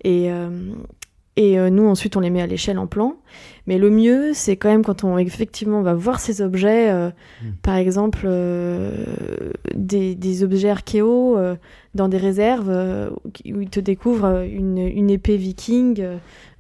Et, 0.06 0.32
euh, 0.32 0.50
et 1.38 1.60
euh, 1.60 1.70
nous, 1.70 1.86
ensuite, 1.86 2.16
on 2.16 2.22
les 2.22 2.30
met 2.30 2.42
à 2.42 2.48
l'échelle 2.48 2.80
en 2.80 2.88
plan. 2.88 3.16
Mais 3.68 3.78
le 3.78 3.90
mieux, 3.90 4.32
c'est 4.34 4.56
quand 4.56 4.70
même 4.70 4.84
quand 4.86 5.04
on 5.04 5.18
effectivement 5.18 5.82
va 5.82 5.94
voir 5.94 6.20
ces 6.20 6.42
objets, 6.42 6.90
euh, 6.92 7.10
Mm. 7.44 7.48
par 7.62 7.76
exemple 7.76 8.22
euh, 8.26 8.92
des, 9.74 10.16
des 10.16 10.44
objets 10.44 10.74
euh, 10.96 11.56
dans 11.94 12.08
des 12.08 12.18
réserves 12.18 12.70
où 13.46 13.62
ils 13.62 13.70
te 13.70 13.80
découvrent 13.80 14.46
une, 14.46 14.78
une 14.78 15.10
épée 15.10 15.38
viking 15.38 16.04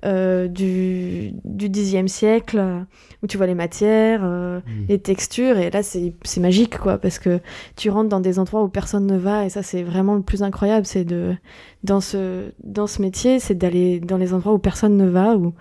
euh, 0.05 0.47
du, 0.47 1.33
du 1.43 1.69
Xe 1.69 2.05
siècle, 2.07 2.57
euh, 2.59 2.79
où 3.24 3.27
tu 3.27 3.38
vois 3.38 3.47
les 3.47 3.55
matières, 3.55 4.21
euh, 4.24 4.59
Mm. 4.59 4.85
les 4.89 5.00
textures, 5.00 5.57
et 5.57 5.71
là 5.71 5.81
c'est 5.83 6.13
magique 6.39 6.77
quoi, 6.77 6.97
parce 6.97 7.17
que 7.19 7.39
tu 7.75 7.89
rentres 7.89 8.09
dans 8.09 8.19
des 8.19 8.38
endroits 8.39 8.63
où 8.63 8.69
personne 8.69 9.07
ne 9.07 9.17
va, 9.17 9.45
et 9.45 9.50
ça 9.50 9.63
c'est 9.63 9.83
vraiment 9.83 10.15
le 10.15 10.21
plus 10.21 10.43
incroyable, 10.43 10.85
c'est 10.85 11.05
de 11.05 11.35
dans 11.83 12.01
ce 12.01 12.51
dans 12.63 12.88
ce 12.88 13.01
métier, 13.01 13.39
c'est 13.39 13.55
d'aller 13.55 14.00
dans 14.00 14.17
les 14.17 14.33
endroits 14.33 14.53
où 14.53 14.59
personne 14.59 14.95
ne 14.95 15.07
va, 15.07 15.35
ou 15.38 15.53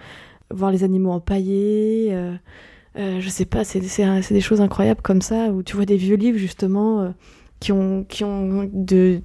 voir 0.50 0.70
les 0.70 0.84
animaux 0.84 1.12
empaillés. 1.12 2.14
je 2.96 3.28
sais 3.28 3.46
pas, 3.46 3.64
c'est 3.64 3.80
des 3.80 4.40
choses 4.40 4.60
incroyables 4.60 5.02
comme 5.02 5.22
ça, 5.22 5.48
où 5.50 5.62
tu 5.62 5.76
vois 5.76 5.86
des 5.86 5.96
vieux 5.96 6.16
livres 6.16 6.38
justement 6.38 7.14
qui 7.60 7.72
ont 7.72 8.04
qui 8.04 8.24
ont 8.24 8.68
de, 8.72 9.20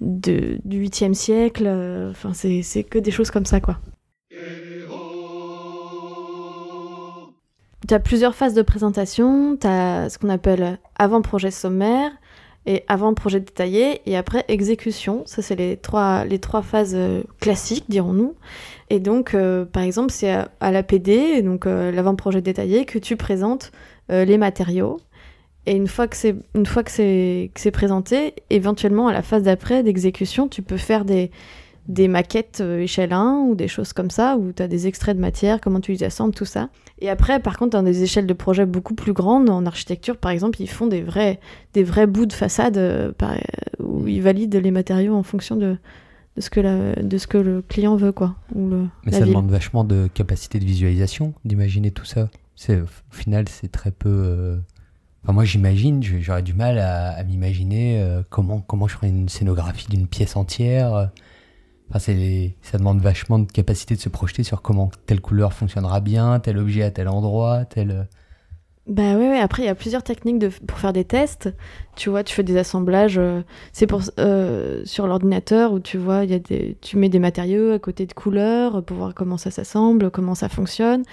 de 0.00 0.58
du 0.64 0.80
8e 0.86 1.14
siècle. 1.14 1.66
Enfin, 2.10 2.32
c'est 2.34 2.62
c'est 2.62 2.84
que 2.84 2.98
des 2.98 3.10
choses 3.10 3.30
comme 3.30 3.46
ça 3.46 3.60
quoi. 3.60 3.78
Tu 7.90 7.94
as 7.94 7.98
plusieurs 7.98 8.36
phases 8.36 8.54
de 8.54 8.62
présentation. 8.62 9.56
Tu 9.56 9.66
as 9.66 10.08
ce 10.10 10.18
qu'on 10.18 10.28
appelle 10.28 10.78
avant-projet 10.96 11.50
sommaire 11.50 12.12
et 12.64 12.84
avant-projet 12.86 13.40
détaillé 13.40 14.00
et 14.06 14.16
après 14.16 14.44
exécution. 14.46 15.24
Ça, 15.26 15.42
c'est 15.42 15.56
les 15.56 15.76
trois, 15.76 16.24
les 16.24 16.38
trois 16.38 16.62
phases 16.62 16.94
euh, 16.94 17.24
classiques, 17.40 17.86
dirons-nous. 17.88 18.36
Et 18.90 19.00
donc, 19.00 19.34
euh, 19.34 19.64
par 19.64 19.82
exemple, 19.82 20.12
c'est 20.12 20.30
à, 20.30 20.52
à 20.60 20.70
l'APD, 20.70 21.42
donc 21.42 21.66
euh, 21.66 21.90
l'avant-projet 21.90 22.40
détaillé, 22.40 22.84
que 22.84 23.00
tu 23.00 23.16
présentes 23.16 23.72
les 24.08 24.38
matériaux. 24.38 25.00
Et 25.66 25.72
une 25.72 25.88
fois 25.88 26.06
que 26.06 26.16
c'est 26.16 26.36
une 26.54 26.66
fois 26.66 26.84
que 26.84 26.92
c'est 26.92 27.50
que 27.54 27.60
c'est 27.60 27.72
présenté, 27.72 28.34
éventuellement 28.50 29.08
à 29.08 29.12
la 29.12 29.22
phase 29.22 29.42
d'après 29.42 29.82
d'exécution, 29.82 30.46
tu 30.46 30.62
peux 30.62 30.76
faire 30.76 31.04
des 31.04 31.32
des 31.90 32.06
maquettes 32.08 32.60
euh, 32.60 32.78
échelle 32.80 33.12
1 33.12 33.46
ou 33.48 33.54
des 33.56 33.66
choses 33.68 33.92
comme 33.92 34.10
ça 34.10 34.36
où 34.36 34.52
tu 34.52 34.62
as 34.62 34.68
des 34.68 34.86
extraits 34.86 35.16
de 35.16 35.20
matière, 35.20 35.60
comment 35.60 35.80
tu 35.80 35.90
les 35.92 36.04
assembles, 36.04 36.32
tout 36.34 36.44
ça. 36.44 36.68
Et 37.00 37.10
après, 37.10 37.40
par 37.40 37.58
contre, 37.58 37.72
dans 37.72 37.82
des 37.82 38.02
échelles 38.04 38.26
de 38.26 38.32
projet 38.32 38.64
beaucoup 38.64 38.94
plus 38.94 39.12
grandes, 39.12 39.50
en 39.50 39.66
architecture 39.66 40.16
par 40.16 40.30
exemple, 40.30 40.62
ils 40.62 40.68
font 40.70 40.86
des 40.86 41.02
vrais, 41.02 41.40
des 41.74 41.82
vrais 41.82 42.06
bouts 42.06 42.26
de 42.26 42.32
façade 42.32 42.76
euh, 42.78 43.12
euh, 43.22 43.36
où 43.82 44.06
ils 44.06 44.22
valident 44.22 44.54
les 44.54 44.70
matériaux 44.70 45.14
en 45.16 45.24
fonction 45.24 45.56
de, 45.56 45.76
de, 46.36 46.40
ce, 46.40 46.48
que 46.48 46.60
la- 46.60 46.94
de 46.94 47.18
ce 47.18 47.26
que 47.26 47.38
le 47.38 47.60
client 47.60 47.96
veut, 47.96 48.12
quoi. 48.12 48.36
Ou 48.54 48.68
le, 48.68 48.86
Mais 49.04 49.10
ça 49.12 49.18
ville. 49.20 49.28
demande 49.34 49.50
vachement 49.50 49.82
de 49.82 50.08
capacité 50.14 50.60
de 50.60 50.64
visualisation, 50.64 51.34
d'imaginer 51.44 51.90
tout 51.90 52.04
ça. 52.04 52.28
C'est, 52.54 52.80
au 52.80 52.86
final, 53.10 53.48
c'est 53.48 53.72
très 53.72 53.90
peu. 53.90 54.08
euh, 54.08 54.56
Enfin, 55.24 55.32
moi, 55.34 55.44
j'imagine, 55.44 56.02
j'aurais 56.02 56.42
du 56.42 56.54
mal 56.54 56.78
à, 56.78 57.10
à 57.10 57.24
m'imaginer 57.24 58.00
euh, 58.00 58.22
comment, 58.30 58.60
comment 58.60 58.86
je 58.88 58.94
ferais 58.94 59.08
une 59.08 59.28
scénographie 59.28 59.88
d'une 59.88 60.06
pièce 60.06 60.34
entière. 60.36 61.10
Enfin, 61.92 62.14
ça 62.62 62.78
demande 62.78 63.00
vachement 63.00 63.38
de 63.40 63.50
capacité 63.50 63.96
de 63.96 64.00
se 64.00 64.08
projeter 64.08 64.44
sur 64.44 64.62
comment 64.62 64.90
telle 65.06 65.20
couleur 65.20 65.52
fonctionnera 65.52 66.00
bien, 66.00 66.38
tel 66.38 66.58
objet 66.58 66.82
à 66.82 66.90
tel 66.90 67.08
endroit, 67.08 67.64
tel. 67.64 68.08
Bah 68.86 69.14
ouais, 69.16 69.28
ouais, 69.28 69.38
après 69.38 69.62
il 69.62 69.66
y 69.66 69.68
a 69.68 69.74
plusieurs 69.74 70.02
techniques 70.02 70.42
pour 70.66 70.78
faire 70.78 70.92
des 70.92 71.04
tests. 71.04 71.50
Tu 71.96 72.08
vois, 72.08 72.24
tu 72.24 72.34
fais 72.34 72.42
des 72.42 72.56
assemblages, 72.56 73.18
euh, 73.18 73.42
c'est 73.72 73.86
pour 73.86 74.00
euh, 74.18 74.82
sur 74.84 75.06
l'ordinateur 75.06 75.72
où 75.72 75.80
tu 75.80 75.98
vois, 75.98 76.24
y 76.24 76.32
a 76.32 76.38
des, 76.38 76.76
tu 76.80 76.96
mets 76.96 77.10
des 77.10 77.18
matériaux 77.18 77.72
à 77.72 77.78
côté 77.78 78.06
de 78.06 78.12
couleurs 78.14 78.82
pour 78.82 78.96
voir 78.96 79.14
comment 79.14 79.36
ça 79.36 79.50
s'assemble, 79.50 80.10
comment 80.10 80.34
ça 80.34 80.48
fonctionne. 80.48 81.04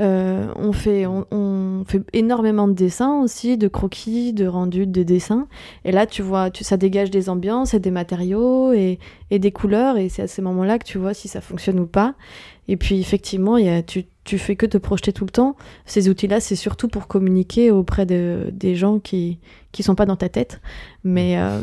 Euh, 0.00 0.46
on 0.54 0.72
fait, 0.72 1.04
on, 1.06 1.84
fait 1.86 2.02
énormément 2.12 2.68
de 2.68 2.74
dessins 2.74 3.20
aussi, 3.20 3.58
de 3.58 3.68
croquis, 3.68 4.32
de 4.32 4.46
rendus, 4.46 4.86
de 4.86 5.02
dessins. 5.02 5.48
Et 5.84 5.92
là, 5.92 6.06
tu 6.06 6.22
vois, 6.22 6.48
ça 6.60 6.76
dégage 6.76 7.10
des 7.10 7.28
ambiances 7.28 7.74
et 7.74 7.80
des 7.80 7.90
matériaux 7.90 8.72
et, 8.72 8.98
et 9.30 9.38
des 9.40 9.50
couleurs. 9.50 9.98
Et 9.98 10.08
c'est 10.08 10.22
à 10.22 10.26
ces 10.28 10.42
moments-là 10.42 10.78
que 10.78 10.84
tu 10.84 10.96
vois 10.98 11.12
si 11.12 11.28
ça 11.28 11.40
fonctionne 11.40 11.80
ou 11.80 11.86
pas. 11.86 12.14
Et 12.68 12.76
puis 12.76 13.00
effectivement, 13.00 13.56
il 13.56 13.66
y 13.66 13.68
a, 13.68 13.82
tu, 13.82 14.04
tu 14.26 14.36
fais 14.38 14.56
que 14.56 14.66
te 14.66 14.76
projeter 14.76 15.12
tout 15.14 15.24
le 15.24 15.30
temps. 15.30 15.56
Ces 15.86 16.10
outils-là, 16.10 16.40
c'est 16.40 16.56
surtout 16.56 16.88
pour 16.88 17.06
communiquer 17.08 17.70
auprès 17.70 18.04
de, 18.04 18.50
des 18.52 18.74
gens 18.74 18.98
qui 18.98 19.38
qui 19.72 19.82
sont 19.82 19.94
pas 19.94 20.04
dans 20.06 20.16
ta 20.16 20.28
tête. 20.28 20.60
Mais 21.04 21.38
euh, 21.38 21.60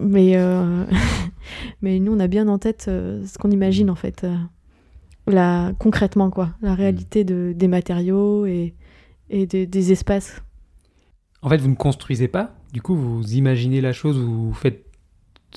mais 0.00 0.36
euh, 0.36 0.84
mais 1.82 1.98
nous, 1.98 2.12
on 2.14 2.20
a 2.20 2.26
bien 2.28 2.48
en 2.48 2.58
tête 2.58 2.86
euh, 2.88 3.22
ce 3.26 3.36
qu'on 3.36 3.50
imagine 3.50 3.90
en 3.90 3.94
fait, 3.96 4.26
la 5.26 5.72
concrètement 5.78 6.30
quoi, 6.30 6.50
la 6.62 6.74
réalité 6.74 7.24
de, 7.24 7.52
des 7.54 7.68
matériaux 7.68 8.46
et 8.46 8.74
et 9.30 9.46
des- 9.46 9.66
des 9.66 9.92
espaces. 9.92 10.40
En 11.42 11.48
fait, 11.48 11.58
vous 11.58 11.68
ne 11.68 11.74
construisez 11.74 12.28
pas, 12.28 12.54
du 12.72 12.80
coup, 12.80 12.94
vous 12.94 13.34
imaginez 13.34 13.80
la 13.80 13.92
chose, 13.92 14.18
vous 14.18 14.52
faites 14.54 14.84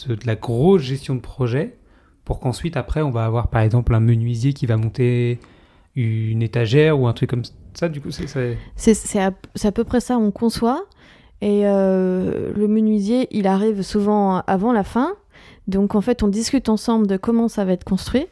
de 0.07 0.17
la 0.25 0.35
grosse 0.35 0.81
gestion 0.81 1.15
de 1.15 1.21
projet 1.21 1.77
pour 2.25 2.39
qu'ensuite, 2.39 2.75
après, 2.77 3.01
on 3.01 3.09
va 3.11 3.25
avoir 3.25 3.49
par 3.49 3.61
exemple 3.61 3.93
un 3.95 3.99
menuisier 4.01 4.53
qui 4.53 4.65
va 4.65 4.75
monter 4.77 5.39
une 6.03 6.41
étagère 6.41 6.99
ou 6.99 7.07
un 7.07 7.13
truc 7.13 7.29
comme 7.29 7.43
ça. 7.73 7.89
Du 7.89 8.01
coup, 8.01 8.11
c'est. 8.11 8.27
c'est- 8.75 9.19
à, 9.19 9.31
à 9.63 9.71
peu 9.71 9.83
près 9.83 9.99
ça, 9.99 10.17
on 10.17 10.31
conçoit. 10.31 10.85
Et 11.41 11.67
euh, 11.67 12.51
le 12.55 12.67
menuisier, 12.67 13.27
il 13.31 13.45
arrive 13.47 13.81
souvent 13.83 14.37
avant 14.47 14.71
la 14.73 14.83
fin. 14.83 15.11
Donc 15.67 15.93
en 15.95 16.01
fait, 16.01 16.23
on 16.23 16.27
discute 16.27 16.69
ensemble 16.69 17.05
de 17.07 17.17
comment 17.17 17.47
ça 17.47 17.65
va 17.65 17.73
être 17.73 17.83
construit. 17.83 18.25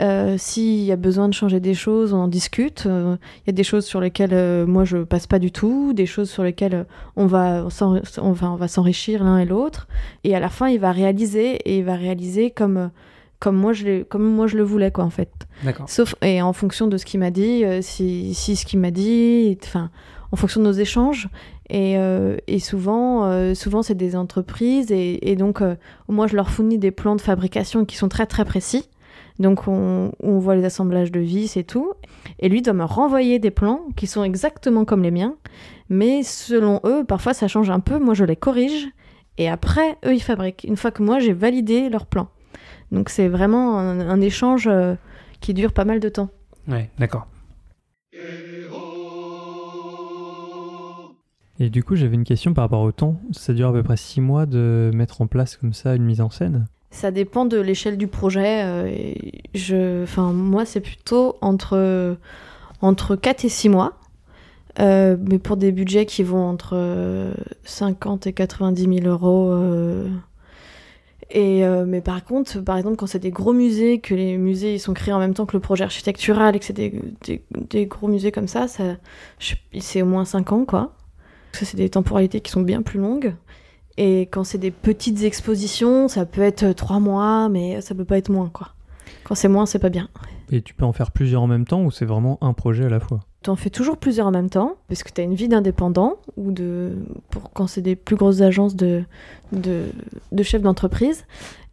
Euh, 0.00 0.34
S'il 0.38 0.82
y 0.82 0.90
a 0.92 0.96
besoin 0.96 1.28
de 1.28 1.34
changer 1.34 1.60
des 1.60 1.72
choses, 1.74 2.12
on 2.12 2.18
en 2.18 2.28
discute. 2.28 2.84
Euh, 2.86 3.16
Il 3.38 3.46
y 3.46 3.50
a 3.50 3.52
des 3.52 3.62
choses 3.62 3.84
sur 3.86 4.00
lesquelles 4.00 4.66
moi 4.66 4.84
je 4.84 4.98
passe 4.98 5.26
pas 5.28 5.38
du 5.38 5.52
tout, 5.52 5.92
des 5.94 6.04
choses 6.04 6.28
sur 6.28 6.42
lesquelles 6.42 6.84
on 7.16 7.26
va 7.26 7.66
on 8.20 8.32
va, 8.32 8.50
on 8.50 8.56
va 8.56 8.68
s'enrichir 8.68 9.22
l'un 9.24 9.38
et 9.38 9.44
l'autre. 9.46 9.86
Et 10.24 10.34
à 10.34 10.40
la 10.40 10.48
fin, 10.50 10.68
il 10.68 10.80
va 10.80 10.90
réaliser 10.92 11.54
et 11.64 11.78
il 11.78 11.84
va 11.84 11.94
réaliser 11.94 12.50
comme 12.50 12.90
comme 13.44 13.56
moi 13.56 13.74
je 13.74 14.04
comme 14.04 14.24
moi 14.24 14.46
je 14.46 14.56
le 14.56 14.62
voulais 14.62 14.90
quoi 14.90 15.04
en 15.04 15.10
fait. 15.10 15.30
Sauf 15.86 16.14
et 16.22 16.40
en 16.40 16.54
fonction 16.54 16.86
de 16.86 16.96
ce 16.96 17.04
qu'il 17.04 17.20
m'a 17.20 17.30
dit, 17.30 17.62
euh, 17.62 17.82
si, 17.82 18.32
si 18.32 18.56
ce 18.56 18.64
qu'il 18.64 18.80
m'a 18.80 18.90
dit, 18.90 19.58
enfin, 19.62 19.90
en 20.32 20.36
fonction 20.36 20.62
de 20.62 20.66
nos 20.66 20.72
échanges. 20.72 21.28
Et, 21.68 21.98
euh, 21.98 22.36
et 22.46 22.58
souvent, 22.58 23.26
euh, 23.26 23.54
souvent 23.54 23.82
c'est 23.82 23.94
des 23.94 24.16
entreprises 24.16 24.90
et, 24.90 25.30
et 25.30 25.36
donc 25.36 25.62
moi 26.08 26.26
je 26.26 26.36
leur 26.36 26.48
fournis 26.48 26.78
des 26.78 26.90
plans 26.90 27.16
de 27.16 27.20
fabrication 27.20 27.84
qui 27.84 27.96
sont 27.96 28.08
très 28.08 28.24
très 28.24 28.46
précis. 28.46 28.88
Donc 29.38 29.68
on, 29.68 30.12
on 30.22 30.38
voit 30.38 30.56
les 30.56 30.64
assemblages 30.64 31.12
de 31.12 31.20
vis 31.20 31.58
et 31.58 31.64
tout. 31.64 31.92
Et 32.38 32.48
lui 32.48 32.62
doit 32.62 32.72
me 32.72 32.84
renvoyer 32.84 33.38
des 33.38 33.50
plans 33.50 33.82
qui 33.94 34.06
sont 34.06 34.24
exactement 34.24 34.86
comme 34.86 35.02
les 35.02 35.10
miens, 35.10 35.34
mais 35.90 36.22
selon 36.22 36.80
eux, 36.84 37.04
parfois 37.04 37.34
ça 37.34 37.46
change 37.46 37.68
un 37.68 37.80
peu. 37.80 37.98
Moi 37.98 38.14
je 38.14 38.24
les 38.24 38.36
corrige 38.36 38.88
et 39.36 39.50
après 39.50 39.98
eux 40.06 40.14
ils 40.14 40.22
fabriquent. 40.22 40.64
Une 40.64 40.78
fois 40.78 40.90
que 40.90 41.02
moi 41.02 41.18
j'ai 41.18 41.34
validé 41.34 41.90
leurs 41.90 42.06
plans. 42.06 42.28
Donc 42.92 43.08
c'est 43.08 43.28
vraiment 43.28 43.78
un, 43.78 44.00
un 44.00 44.20
échange 44.20 44.66
euh, 44.68 44.94
qui 45.40 45.54
dure 45.54 45.72
pas 45.72 45.84
mal 45.84 46.00
de 46.00 46.08
temps. 46.08 46.30
Ouais, 46.68 46.90
d'accord. 46.98 47.26
Et 51.60 51.70
du 51.70 51.84
coup, 51.84 51.94
j'avais 51.94 52.14
une 52.14 52.24
question 52.24 52.52
par 52.52 52.64
rapport 52.64 52.80
au 52.82 52.92
temps. 52.92 53.16
Ça 53.32 53.52
dure 53.52 53.68
à 53.68 53.72
peu 53.72 53.82
près 53.82 53.96
six 53.96 54.20
mois 54.20 54.44
de 54.46 54.90
mettre 54.94 55.20
en 55.20 55.26
place 55.26 55.56
comme 55.56 55.72
ça 55.72 55.94
une 55.94 56.04
mise 56.04 56.20
en 56.20 56.30
scène? 56.30 56.66
Ça 56.90 57.10
dépend 57.10 57.44
de 57.44 57.58
l'échelle 57.60 57.96
du 57.96 58.06
projet. 58.08 58.62
euh, 58.64 58.86
et 58.88 59.42
je, 59.54 60.02
enfin, 60.02 60.32
moi, 60.32 60.64
c'est 60.64 60.80
plutôt 60.80 61.36
entre, 61.40 62.16
entre 62.80 63.14
4 63.16 63.44
et 63.44 63.48
6 63.48 63.68
mois. 63.68 63.94
Euh, 64.80 65.16
mais 65.20 65.38
pour 65.38 65.56
des 65.56 65.70
budgets 65.70 66.06
qui 66.06 66.24
vont 66.24 66.42
entre 66.44 66.72
euh, 66.74 67.32
50 67.62 68.26
et 68.26 68.32
90 68.32 68.82
000 69.02 69.06
euros. 69.06 69.50
euh, 69.52 70.08
et, 71.30 71.64
euh, 71.64 71.84
mais 71.86 72.00
par 72.00 72.24
contre, 72.24 72.60
par 72.60 72.76
exemple, 72.76 72.96
quand 72.96 73.06
c'est 73.06 73.18
des 73.18 73.30
gros 73.30 73.52
musées, 73.52 73.98
que 74.00 74.14
les 74.14 74.36
musées 74.36 74.74
ils 74.74 74.80
sont 74.80 74.94
créés 74.94 75.14
en 75.14 75.18
même 75.18 75.34
temps 75.34 75.46
que 75.46 75.56
le 75.56 75.60
projet 75.60 75.84
architectural 75.84 76.54
et 76.54 76.58
que 76.58 76.64
c'est 76.64 76.72
des, 76.72 77.00
des, 77.50 77.86
gros 77.86 78.08
musées 78.08 78.30
comme 78.30 78.48
ça, 78.48 78.68
ça 78.68 78.96
c'est 79.78 80.02
au 80.02 80.06
moins 80.06 80.24
5 80.24 80.52
ans, 80.52 80.64
quoi. 80.64 80.94
Que 81.52 81.64
c'est 81.64 81.76
des 81.76 81.88
temporalités 81.88 82.40
qui 82.40 82.50
sont 82.50 82.62
bien 82.62 82.82
plus 82.82 82.98
longues. 82.98 83.34
Et 83.96 84.22
quand 84.22 84.44
c'est 84.44 84.58
des 84.58 84.72
petites 84.72 85.22
expositions, 85.22 86.08
ça 86.08 86.26
peut 86.26 86.42
être 86.42 86.72
3 86.72 87.00
mois, 87.00 87.48
mais 87.48 87.80
ça 87.80 87.94
peut 87.94 88.04
pas 88.04 88.18
être 88.18 88.30
moins, 88.30 88.50
quoi. 88.52 88.74
Quand 89.24 89.34
c'est 89.34 89.48
moins, 89.48 89.66
c'est 89.66 89.78
pas 89.78 89.90
bien. 89.90 90.08
Et 90.50 90.62
tu 90.62 90.74
peux 90.74 90.84
en 90.84 90.92
faire 90.92 91.10
plusieurs 91.10 91.42
en 91.42 91.46
même 91.46 91.66
temps 91.66 91.82
ou 91.82 91.90
c'est 91.90 92.04
vraiment 92.04 92.38
un 92.42 92.52
projet 92.52 92.84
à 92.84 92.88
la 92.88 93.00
fois? 93.00 93.20
T'en 93.42 93.56
fais 93.56 93.70
toujours 93.70 93.96
plusieurs 93.98 94.26
en 94.26 94.30
même 94.30 94.50
temps, 94.50 94.76
parce 94.88 95.02
que 95.02 95.10
t'as 95.12 95.22
une 95.22 95.34
vie 95.34 95.48
d'indépendant, 95.48 96.16
ou 96.36 96.50
de. 96.50 96.92
pour 97.30 97.52
quand 97.52 97.66
c'est 97.66 97.82
des 97.82 97.96
plus 97.96 98.16
grosses 98.16 98.40
agences 98.40 98.74
de, 98.74 99.04
de, 99.52 99.82
de 100.32 100.42
chefs 100.42 100.62
d'entreprise. 100.62 101.24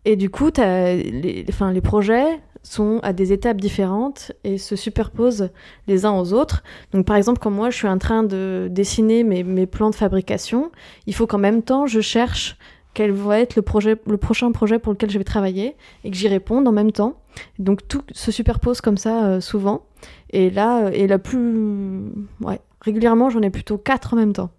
Et 0.03 0.15
du 0.15 0.29
coup, 0.29 0.51
t'as 0.51 0.95
les, 0.95 1.45
enfin, 1.47 1.71
les 1.71 1.81
projets 1.81 2.25
sont 2.63 2.99
à 3.03 3.13
des 3.13 3.33
étapes 3.33 3.59
différentes 3.59 4.31
et 4.43 4.57
se 4.57 4.75
superposent 4.75 5.49
les 5.87 6.05
uns 6.05 6.11
aux 6.11 6.33
autres. 6.33 6.63
Donc, 6.91 7.05
par 7.05 7.15
exemple, 7.15 7.39
quand 7.39 7.51
moi 7.51 7.69
je 7.69 7.77
suis 7.77 7.87
en 7.87 7.97
train 7.97 8.23
de 8.23 8.67
dessiner 8.69 9.23
mes, 9.23 9.43
mes 9.43 9.65
plans 9.65 9.89
de 9.89 9.95
fabrication, 9.95 10.71
il 11.07 11.15
faut 11.15 11.27
qu'en 11.27 11.37
même 11.37 11.63
temps 11.63 11.87
je 11.87 12.01
cherche 12.01 12.57
quel 12.93 13.11
va 13.11 13.39
être 13.39 13.55
le, 13.55 13.61
projet, 13.61 13.95
le 14.05 14.17
prochain 14.17 14.51
projet 14.51 14.79
pour 14.79 14.91
lequel 14.93 15.09
je 15.09 15.17
vais 15.17 15.23
travailler 15.23 15.75
et 16.03 16.11
que 16.11 16.17
j'y 16.17 16.27
réponde 16.27 16.67
en 16.67 16.71
même 16.71 16.91
temps. 16.91 17.15
Donc 17.59 17.87
tout 17.87 18.01
se 18.11 18.31
superpose 18.31 18.81
comme 18.81 18.97
ça 18.97 19.25
euh, 19.25 19.41
souvent. 19.41 19.83
Et 20.31 20.49
là, 20.49 20.89
et 20.89 21.07
la 21.07 21.19
plus. 21.19 22.11
Ouais, 22.41 22.59
régulièrement, 22.81 23.29
j'en 23.29 23.41
ai 23.41 23.49
plutôt 23.49 23.77
quatre 23.77 24.13
en 24.13 24.17
même 24.17 24.33
temps. 24.33 24.49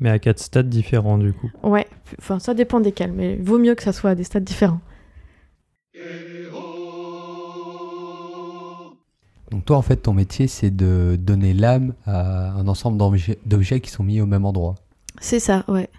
Mais 0.00 0.10
à 0.10 0.18
quatre 0.18 0.38
stades 0.40 0.68
différents, 0.68 1.18
du 1.18 1.32
coup. 1.32 1.50
Ouais, 1.62 1.86
enfin, 2.18 2.38
ça 2.38 2.54
dépend 2.54 2.80
desquels, 2.80 3.12
mais 3.12 3.36
vaut 3.36 3.58
mieux 3.58 3.74
que 3.74 3.82
ça 3.82 3.92
soit 3.92 4.10
à 4.10 4.14
des 4.14 4.24
stades 4.24 4.44
différents. 4.44 4.80
Donc 9.50 9.66
toi, 9.66 9.76
en 9.76 9.82
fait, 9.82 9.96
ton 9.96 10.14
métier, 10.14 10.46
c'est 10.48 10.70
de 10.74 11.16
donner 11.20 11.52
l'âme 11.52 11.94
à 12.06 12.52
un 12.52 12.66
ensemble 12.68 12.96
d'objets- 12.96 13.38
d'objets 13.44 13.80
qui 13.80 13.90
sont 13.90 14.02
mis 14.02 14.20
au 14.20 14.26
même 14.26 14.46
endroit. 14.46 14.76
C'est 15.20 15.40
ça, 15.40 15.64
ouais. 15.68 15.90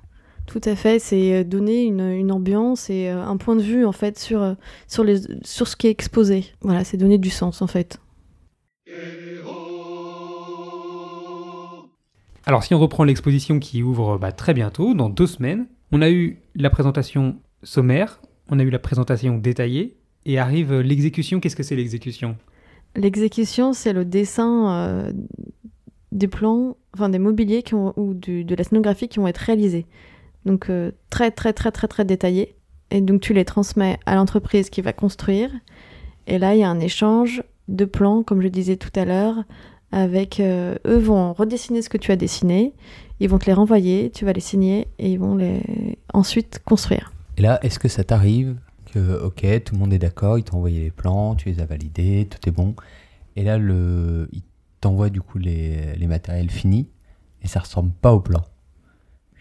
Tout 0.45 0.61
à 0.65 0.75
fait, 0.75 0.99
c'est 0.99 1.33
euh, 1.33 1.43
donner 1.43 1.83
une, 1.83 2.01
une 2.01 2.31
ambiance 2.31 2.89
et 2.89 3.09
euh, 3.09 3.23
un 3.23 3.37
point 3.37 3.55
de 3.55 3.61
vue 3.61 3.85
en 3.85 3.91
fait 3.91 4.19
sur, 4.19 4.41
euh, 4.41 4.53
sur, 4.87 5.03
les, 5.03 5.17
sur 5.43 5.67
ce 5.67 5.75
qui 5.75 5.87
est 5.87 5.91
exposé. 5.91 6.45
Voilà, 6.61 6.83
c'est 6.83 6.97
donner 6.97 7.17
du 7.17 7.29
sens 7.29 7.61
en 7.61 7.67
fait. 7.67 7.99
Alors, 12.45 12.63
si 12.63 12.73
on 12.73 12.79
reprend 12.79 13.05
l'exposition 13.05 13.59
qui 13.59 13.83
ouvre 13.83 14.17
bah, 14.17 14.31
très 14.33 14.53
bientôt, 14.53 14.93
dans 14.93 15.09
deux 15.09 15.27
semaines, 15.27 15.65
on 15.93 16.01
a 16.01 16.09
eu 16.09 16.39
la 16.55 16.69
présentation 16.69 17.37
sommaire, 17.63 18.19
on 18.49 18.59
a 18.59 18.63
eu 18.63 18.69
la 18.69 18.79
présentation 18.79 19.37
détaillée, 19.37 19.95
et 20.25 20.39
arrive 20.39 20.73
l'exécution. 20.79 21.39
Qu'est-ce 21.39 21.55
que 21.55 21.63
c'est 21.63 21.75
l'exécution? 21.77 22.35
L'exécution, 22.95 23.71
c'est 23.73 23.93
le 23.93 24.03
dessin 24.03 24.71
euh, 24.73 25.13
des 26.11 26.27
plans, 26.27 26.75
enfin 26.93 27.07
des 27.09 27.19
mobiliers 27.19 27.63
qui 27.63 27.75
ont, 27.75 27.93
ou 27.97 28.13
du- 28.13 28.43
de 28.43 28.55
la 28.55 28.63
scénographie 28.65 29.07
qui 29.07 29.19
vont 29.19 29.27
être 29.27 29.37
réalisés. 29.37 29.85
Donc 30.45 30.69
euh, 30.69 30.91
très 31.09 31.31
très 31.31 31.53
très 31.53 31.71
très 31.71 31.87
très 31.87 32.05
détaillé. 32.05 32.55
Et 32.91 33.01
donc 33.01 33.21
tu 33.21 33.33
les 33.33 33.45
transmets 33.45 33.99
à 34.05 34.15
l'entreprise 34.15 34.69
qui 34.69 34.81
va 34.81 34.93
construire. 34.93 35.49
Et 36.27 36.37
là, 36.37 36.55
il 36.55 36.59
y 36.59 36.63
a 36.63 36.69
un 36.69 36.79
échange 36.79 37.43
de 37.67 37.85
plans, 37.85 38.23
comme 38.23 38.41
je 38.41 38.47
disais 38.47 38.77
tout 38.77 38.91
à 38.95 39.05
l'heure, 39.05 39.43
avec 39.91 40.39
euh, 40.39 40.75
eux 40.87 40.97
vont 40.97 41.33
redessiner 41.33 41.81
ce 41.81 41.89
que 41.89 41.97
tu 41.97 42.11
as 42.11 42.15
dessiné, 42.15 42.73
ils 43.19 43.29
vont 43.29 43.39
te 43.39 43.45
les 43.45 43.53
renvoyer, 43.53 44.09
tu 44.09 44.25
vas 44.25 44.33
les 44.33 44.41
signer 44.41 44.87
et 44.99 45.11
ils 45.11 45.19
vont 45.19 45.35
les 45.35 45.61
ensuite 46.13 46.61
construire. 46.65 47.11
Et 47.37 47.41
là, 47.41 47.59
est-ce 47.63 47.79
que 47.79 47.87
ça 47.87 48.03
t'arrive 48.03 48.55
que, 48.91 49.23
ok, 49.23 49.63
tout 49.63 49.75
le 49.75 49.79
monde 49.79 49.93
est 49.93 49.99
d'accord, 49.99 50.37
ils 50.37 50.43
t'ont 50.43 50.57
envoyé 50.57 50.81
les 50.81 50.91
plans, 50.91 51.35
tu 51.35 51.49
les 51.49 51.59
as 51.59 51.65
validés, 51.65 52.27
tout 52.29 52.47
est 52.47 52.51
bon. 52.51 52.75
Et 53.35 53.43
là, 53.43 53.57
ils 53.57 54.43
t'envoient 54.81 55.09
du 55.09 55.21
coup 55.21 55.37
les, 55.37 55.95
les 55.95 56.07
matériels 56.07 56.49
finis 56.49 56.87
et 57.41 57.47
ça 57.47 57.59
ressemble 57.59 57.91
pas 57.91 58.13
au 58.13 58.19
plan. 58.19 58.41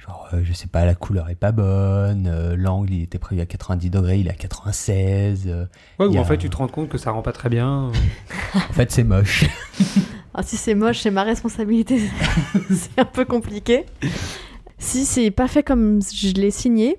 Genre, 0.04 0.28
euh, 0.34 0.40
je 0.42 0.52
sais 0.52 0.66
pas, 0.66 0.84
la 0.84 0.94
couleur 0.96 1.28
est 1.30 1.36
pas 1.36 1.52
bonne, 1.52 2.26
euh, 2.26 2.56
l'angle 2.56 2.92
il 2.92 3.02
était 3.02 3.18
prévu 3.18 3.40
à 3.40 3.46
90 3.46 3.88
degrés, 3.90 4.18
il 4.18 4.26
est 4.26 4.30
à 4.30 4.34
96. 4.34 5.44
euh, 5.46 5.66
Ouais, 6.00 6.06
ou 6.06 6.18
en 6.18 6.24
fait, 6.24 6.34
un- 6.34 6.38
tu 6.38 6.50
te 6.50 6.56
rends 6.56 6.66
compte 6.66 6.88
que 6.88 6.98
ça 6.98 7.12
rend 7.12 7.22
pas 7.22 7.30
très 7.32 7.48
bien. 7.48 7.90
euh. 7.90 7.92
en 8.68 8.72
fait, 8.72 8.90
c'est 8.90 9.04
moche. 9.04 9.44
Ah, 10.34 10.42
si 10.42 10.56
c'est 10.56 10.74
moche, 10.74 11.00
c'est 11.00 11.10
ma 11.10 11.24
responsabilité. 11.24 12.00
c'est 12.70 12.98
un 12.98 13.04
peu 13.04 13.26
compliqué. 13.26 13.84
Si 14.78 15.04
c'est 15.04 15.30
pas 15.30 15.46
fait 15.46 15.62
comme 15.62 16.00
je 16.02 16.32
l'ai 16.32 16.50
signé, 16.50 16.96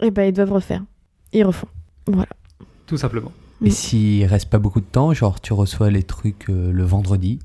eh 0.00 0.12
ben 0.12 0.22
ils 0.28 0.32
doivent 0.32 0.52
refaire. 0.52 0.84
Ils 1.32 1.42
refont. 1.44 1.66
Voilà. 2.06 2.28
tout 2.86 2.96
simplement. 2.96 3.32
Et 3.64 3.70
Mm. 3.70 3.72
s'il 3.72 4.24
reste 4.24 4.48
pas 4.50 4.60
beaucoup 4.60 4.78
de 4.80 4.84
temps, 4.86 5.12
genre 5.12 5.40
tu 5.40 5.52
reçois 5.52 5.90
les 5.90 6.04
trucs 6.04 6.48
euh, 6.48 6.70
le 6.70 6.84
vendredi, 6.84 7.40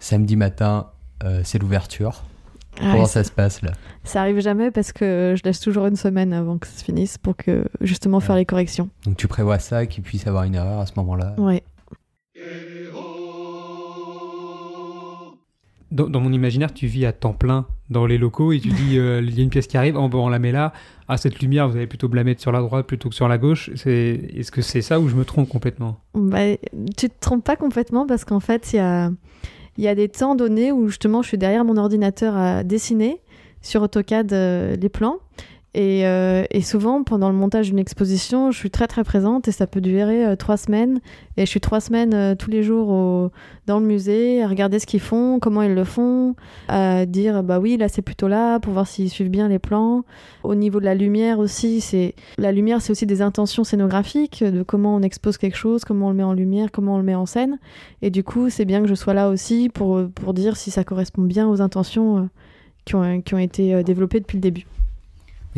samedi 0.00 0.36
matin, 0.36 0.90
euh, 1.24 1.40
c'est 1.42 1.58
l'ouverture. 1.58 2.22
Ah, 2.78 2.90
Comment 2.90 3.02
ouais, 3.02 3.08
ça 3.08 3.24
se 3.24 3.30
passe 3.30 3.62
là? 3.62 3.72
Ça 4.04 4.20
arrive 4.20 4.40
jamais 4.40 4.70
parce 4.70 4.92
que 4.92 5.34
je 5.36 5.42
laisse 5.44 5.60
toujours 5.60 5.86
une 5.86 5.96
semaine 5.96 6.32
avant 6.32 6.58
que 6.58 6.66
ça 6.66 6.78
se 6.78 6.84
finisse 6.84 7.16
pour 7.16 7.36
que 7.36 7.64
justement 7.80 8.20
faire 8.20 8.36
les 8.36 8.44
corrections. 8.44 8.90
Donc 9.04 9.16
tu 9.16 9.28
prévois 9.28 9.58
ça, 9.58 9.86
qu'il 9.86 10.02
puisse 10.02 10.26
avoir 10.26 10.44
une 10.44 10.54
erreur 10.54 10.80
à 10.80 10.86
ce 10.86 10.92
moment-là? 10.96 11.34
Ouais. 11.38 11.62
Dans, 15.92 16.08
dans 16.08 16.20
mon 16.20 16.32
imaginaire, 16.32 16.74
tu 16.74 16.86
vis 16.86 17.06
à 17.06 17.12
temps 17.12 17.32
plein 17.32 17.64
dans 17.88 18.06
les 18.06 18.18
locaux 18.18 18.52
et 18.52 18.60
tu 18.60 18.68
dis 18.68 18.98
euh, 18.98 19.22
il 19.22 19.34
y 19.34 19.40
a 19.40 19.42
une 19.44 19.50
pièce 19.50 19.68
qui 19.68 19.78
arrive, 19.78 19.96
oh, 19.96 20.08
bon, 20.08 20.26
on 20.26 20.28
la 20.28 20.40
met 20.40 20.52
là. 20.52 20.72
Ah, 21.08 21.16
cette 21.16 21.40
lumière, 21.40 21.68
vous 21.68 21.76
allez 21.76 21.86
plutôt 21.86 22.08
me 22.08 22.16
la 22.16 22.24
mettre 22.24 22.42
sur 22.42 22.52
la 22.52 22.60
droite 22.60 22.86
plutôt 22.86 23.08
que 23.08 23.14
sur 23.14 23.28
la 23.28 23.38
gauche. 23.38 23.70
C'est... 23.76 24.30
Est-ce 24.34 24.50
que 24.50 24.60
c'est 24.60 24.82
ça 24.82 25.00
ou 25.00 25.08
je 25.08 25.14
me 25.14 25.24
trompe 25.24 25.48
complètement? 25.48 26.00
Bah, 26.14 26.56
tu 26.96 27.08
te 27.08 27.14
trompes 27.20 27.44
pas 27.44 27.56
complètement 27.56 28.06
parce 28.06 28.24
qu'en 28.24 28.40
fait, 28.40 28.72
il 28.72 28.76
y 28.76 28.80
a, 28.80 29.10
il 29.78 29.84
y 29.84 29.88
a 29.88 29.94
des 29.94 30.08
temps 30.08 30.34
donnés 30.34 30.72
où 30.72 30.88
justement 30.88 31.22
je 31.22 31.28
suis 31.28 31.38
derrière 31.38 31.64
mon 31.64 31.76
ordinateur 31.76 32.36
à 32.36 32.64
dessiner 32.64 33.20
sur 33.62 33.82
AutoCAD 33.82 34.32
euh, 34.32 34.76
les 34.76 34.88
plans. 34.88 35.18
Et, 35.76 36.06
euh, 36.06 36.44
et 36.50 36.62
souvent, 36.62 37.02
pendant 37.02 37.28
le 37.28 37.36
montage 37.36 37.68
d'une 37.68 37.78
exposition, 37.78 38.50
je 38.50 38.56
suis 38.56 38.70
très 38.70 38.86
très 38.86 39.04
présente 39.04 39.46
et 39.46 39.52
ça 39.52 39.66
peut 39.66 39.82
durer 39.82 40.24
euh, 40.24 40.34
trois 40.34 40.56
semaines. 40.56 41.00
Et 41.36 41.42
je 41.42 41.50
suis 41.50 41.60
trois 41.60 41.80
semaines 41.80 42.14
euh, 42.14 42.34
tous 42.34 42.50
les 42.50 42.62
jours 42.62 43.30
dans 43.66 43.78
le 43.78 43.84
musée 43.84 44.42
à 44.42 44.48
regarder 44.48 44.78
ce 44.78 44.86
qu'ils 44.86 45.00
font, 45.00 45.38
comment 45.38 45.60
ils 45.60 45.74
le 45.74 45.84
font, 45.84 46.34
à 46.68 47.04
dire 47.04 47.42
bah 47.42 47.60
oui, 47.60 47.76
là 47.76 47.88
c'est 47.88 48.00
plutôt 48.00 48.26
là 48.26 48.58
pour 48.58 48.72
voir 48.72 48.86
s'ils 48.86 49.10
suivent 49.10 49.28
bien 49.28 49.48
les 49.48 49.58
plans. 49.58 50.04
Au 50.44 50.54
niveau 50.54 50.80
de 50.80 50.86
la 50.86 50.94
lumière 50.94 51.38
aussi, 51.38 51.82
c'est 51.82 52.14
la 52.38 52.52
lumière, 52.52 52.80
c'est 52.80 52.92
aussi 52.92 53.04
des 53.04 53.20
intentions 53.20 53.62
scénographiques, 53.62 54.42
de 54.42 54.62
comment 54.62 54.96
on 54.96 55.02
expose 55.02 55.36
quelque 55.36 55.58
chose, 55.58 55.84
comment 55.84 56.06
on 56.06 56.10
le 56.10 56.16
met 56.16 56.22
en 56.22 56.32
lumière, 56.32 56.70
comment 56.72 56.94
on 56.94 56.98
le 56.98 57.04
met 57.04 57.14
en 57.14 57.26
scène. 57.26 57.58
Et 58.00 58.08
du 58.08 58.24
coup, 58.24 58.48
c'est 58.48 58.64
bien 58.64 58.80
que 58.80 58.88
je 58.88 58.94
sois 58.94 59.12
là 59.12 59.28
aussi 59.28 59.68
pour, 59.68 60.00
pour 60.14 60.32
dire 60.32 60.56
si 60.56 60.70
ça 60.70 60.84
correspond 60.84 61.22
bien 61.22 61.46
aux 61.46 61.60
intentions 61.60 62.30
qui, 62.86 62.94
ont, 62.94 63.20
qui 63.20 63.34
ont 63.34 63.38
été 63.38 63.84
développées 63.84 64.20
depuis 64.20 64.38
le 64.38 64.42
début. 64.42 64.64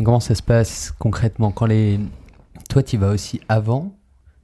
Comment 0.04 0.20
ça 0.20 0.34
se 0.34 0.42
passe 0.42 0.92
concrètement 0.98 1.50
quand 1.50 1.66
les... 1.66 1.98
Toi, 2.70 2.82
tu 2.82 2.96
vas 2.96 3.10
aussi 3.10 3.40
avant 3.48 3.92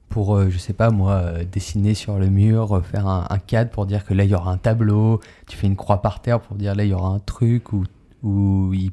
pour, 0.09 0.35
euh, 0.35 0.49
je 0.49 0.57
sais 0.57 0.73
pas 0.73 0.89
moi, 0.89 1.13
euh, 1.13 1.43
dessiner 1.43 1.93
sur 1.93 2.17
le 2.17 2.29
mur, 2.29 2.75
euh, 2.75 2.81
faire 2.81 3.07
un, 3.07 3.39
cadre 3.39 3.71
pour 3.71 3.85
dire 3.85 4.05
que 4.05 4.13
là, 4.13 4.23
il 4.23 4.29
y 4.29 4.35
aura 4.35 4.51
un 4.51 4.57
tableau. 4.57 5.19
Tu 5.47 5.57
fais 5.57 5.67
une 5.67 5.75
croix 5.75 6.01
par 6.01 6.21
terre 6.21 6.39
pour 6.39 6.55
dire 6.55 6.75
là, 6.75 6.83
il 6.83 6.89
y 6.89 6.93
aura 6.93 7.09
un 7.09 7.19
truc 7.19 7.71
où 7.73 7.83
ils, 8.73 8.91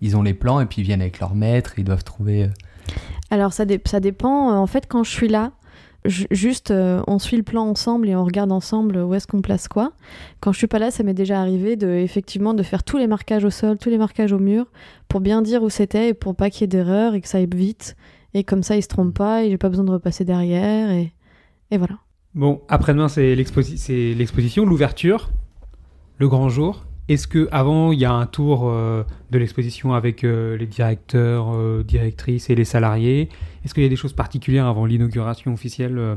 ils 0.00 0.16
ont 0.16 0.22
les 0.22 0.34
plans 0.34 0.60
et 0.60 0.66
puis 0.66 0.82
ils 0.82 0.84
viennent 0.84 1.02
avec 1.02 1.20
leur 1.20 1.34
maître 1.34 1.74
ils 1.78 1.84
doivent 1.84 2.04
trouver... 2.04 2.44
euh, 2.44 2.48
Alors 3.30 3.52
ça, 3.52 3.64
dé- 3.64 3.80
ça 3.84 4.00
dépend. 4.00 4.56
En 4.56 4.66
fait, 4.66 4.86
quand 4.88 5.04
je 5.04 5.10
suis 5.10 5.28
là, 5.28 5.52
juste 6.04 6.70
euh, 6.70 7.02
on 7.06 7.18
suit 7.18 7.36
le 7.36 7.42
plan 7.42 7.66
ensemble 7.66 8.08
et 8.08 8.16
on 8.16 8.24
regarde 8.24 8.52
ensemble 8.52 8.96
où 8.96 9.14
est-ce 9.14 9.26
qu'on 9.26 9.42
place 9.42 9.68
quoi. 9.68 9.92
Quand 10.40 10.52
je 10.52 10.58
suis 10.58 10.66
pas 10.66 10.78
là, 10.78 10.90
ça 10.90 11.02
m'est 11.02 11.14
déjà 11.14 11.40
arrivé 11.40 11.76
de 11.76 11.88
effectivement 11.88 12.54
de 12.54 12.62
faire 12.62 12.82
tous 12.82 12.96
les 12.96 13.06
marquages 13.06 13.44
au 13.44 13.50
sol, 13.50 13.78
tous 13.78 13.90
les 13.90 13.98
marquages 13.98 14.32
au 14.32 14.38
mur 14.38 14.66
pour 15.08 15.20
bien 15.20 15.42
dire 15.42 15.62
où 15.62 15.70
c'était 15.70 16.08
et 16.08 16.14
pour 16.14 16.34
pas 16.34 16.50
qu'il 16.50 16.62
y 16.62 16.64
ait 16.64 16.68
d'erreur 16.68 17.14
et 17.14 17.20
que 17.20 17.28
ça 17.28 17.38
aille 17.38 17.48
vite. 17.54 17.96
Et 18.32 18.44
comme 18.44 18.62
ça, 18.62 18.76
ils 18.76 18.82
se 18.82 18.88
trompent 18.88 19.16
pas 19.16 19.44
et 19.44 19.50
j'ai 19.50 19.58
pas 19.58 19.68
besoin 19.68 19.84
de 19.84 19.90
repasser 19.90 20.24
derrière 20.24 20.90
et, 20.90 21.12
et 21.70 21.78
voilà. 21.78 21.96
Bon, 22.34 22.62
après-demain, 22.68 23.08
c'est 23.08 23.34
l'exposition, 23.34 24.64
l'ouverture, 24.64 25.30
le 26.18 26.28
grand 26.28 26.48
jour. 26.48 26.86
Est-ce 27.08 27.26
que 27.26 27.48
avant 27.50 27.90
il 27.92 27.98
y 27.98 28.04
a 28.04 28.12
un 28.12 28.26
tour 28.26 28.68
euh, 28.68 29.02
de 29.30 29.38
l'exposition 29.38 29.94
avec 29.94 30.22
euh, 30.22 30.56
les 30.56 30.66
directeurs, 30.66 31.52
euh, 31.54 31.82
directrices 31.82 32.50
et 32.50 32.54
les 32.54 32.64
salariés? 32.64 33.28
Est-ce 33.64 33.74
qu'il 33.74 33.82
y 33.82 33.86
a 33.86 33.88
des 33.88 33.96
choses 33.96 34.12
particulières 34.12 34.66
avant 34.66 34.86
l'inauguration 34.86 35.52
officielle 35.52 35.98
euh, 35.98 36.16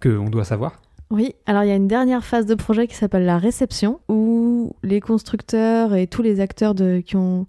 qu'on 0.00 0.28
doit 0.30 0.44
savoir? 0.44 0.80
Oui, 1.10 1.34
alors 1.44 1.64
il 1.64 1.68
y 1.68 1.72
a 1.72 1.76
une 1.76 1.88
dernière 1.88 2.24
phase 2.24 2.46
de 2.46 2.54
projet 2.54 2.86
qui 2.86 2.94
s'appelle 2.94 3.26
la 3.26 3.36
réception, 3.36 4.00
où 4.08 4.74
les 4.82 5.00
constructeurs 5.00 5.94
et 5.94 6.06
tous 6.06 6.22
les 6.22 6.40
acteurs 6.40 6.74
qui, 7.04 7.16
ont, 7.16 7.46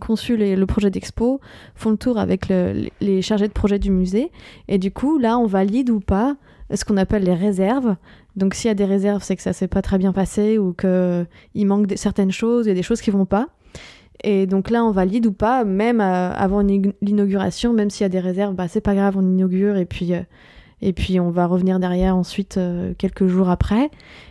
conçu 0.00 0.36
le 0.36 0.64
projet 0.64 0.90
d'expo 0.90 1.40
font 1.76 1.90
le 1.90 1.96
tour 1.96 2.18
avec 2.18 2.48
le- 2.48 2.88
les 3.00 3.22
chargés 3.22 3.46
de 3.46 3.52
projet 3.52 3.78
du 3.78 3.92
musée. 3.92 4.32
Et 4.66 4.78
du 4.78 4.90
coup, 4.90 5.18
là, 5.18 5.38
on 5.38 5.46
valide 5.46 5.90
ou 5.90 6.00
pas 6.00 6.36
ce 6.74 6.84
qu'on 6.84 6.96
appelle 6.96 7.22
les 7.22 7.34
réserves. 7.34 7.94
Donc 8.36 8.54
s'il 8.54 8.68
y 8.68 8.70
a 8.70 8.74
des 8.74 8.84
réserves, 8.84 9.22
c'est 9.22 9.36
que 9.36 9.42
ça 9.42 9.52
s'est 9.52 9.68
pas 9.68 9.82
très 9.82 9.98
bien 9.98 10.12
passé 10.12 10.58
ou 10.58 10.72
qu'il 10.72 11.66
manque 11.66 11.92
certaines 11.96 12.32
choses, 12.32 12.66
il 12.66 12.70
y 12.70 12.72
a 12.72 12.74
des 12.74 12.82
choses 12.82 13.00
qui 13.00 13.10
vont 13.10 13.26
pas. 13.26 13.48
Et 14.22 14.46
donc 14.46 14.70
là, 14.70 14.84
on 14.84 14.90
valide 14.90 15.26
ou 15.26 15.32
pas, 15.32 15.64
même 15.64 16.00
euh, 16.00 16.32
avant 16.32 16.60
l'inauguration, 16.60 17.74
même 17.74 17.90
s'il 17.90 18.04
y 18.04 18.06
a 18.06 18.08
des 18.08 18.20
réserves, 18.20 18.54
bah, 18.54 18.68
c'est 18.68 18.80
pas 18.80 18.94
grave, 18.94 19.16
on 19.18 19.22
inaugure 19.22 19.76
et 19.76 19.84
puis, 19.84 20.14
euh, 20.14 20.22
et 20.80 20.94
puis 20.94 21.20
on 21.20 21.30
va 21.30 21.46
revenir 21.46 21.78
derrière 21.78 22.16
ensuite 22.16 22.56
euh, 22.56 22.94
quelques 22.96 23.26
jours 23.26 23.50
après. 23.50 23.90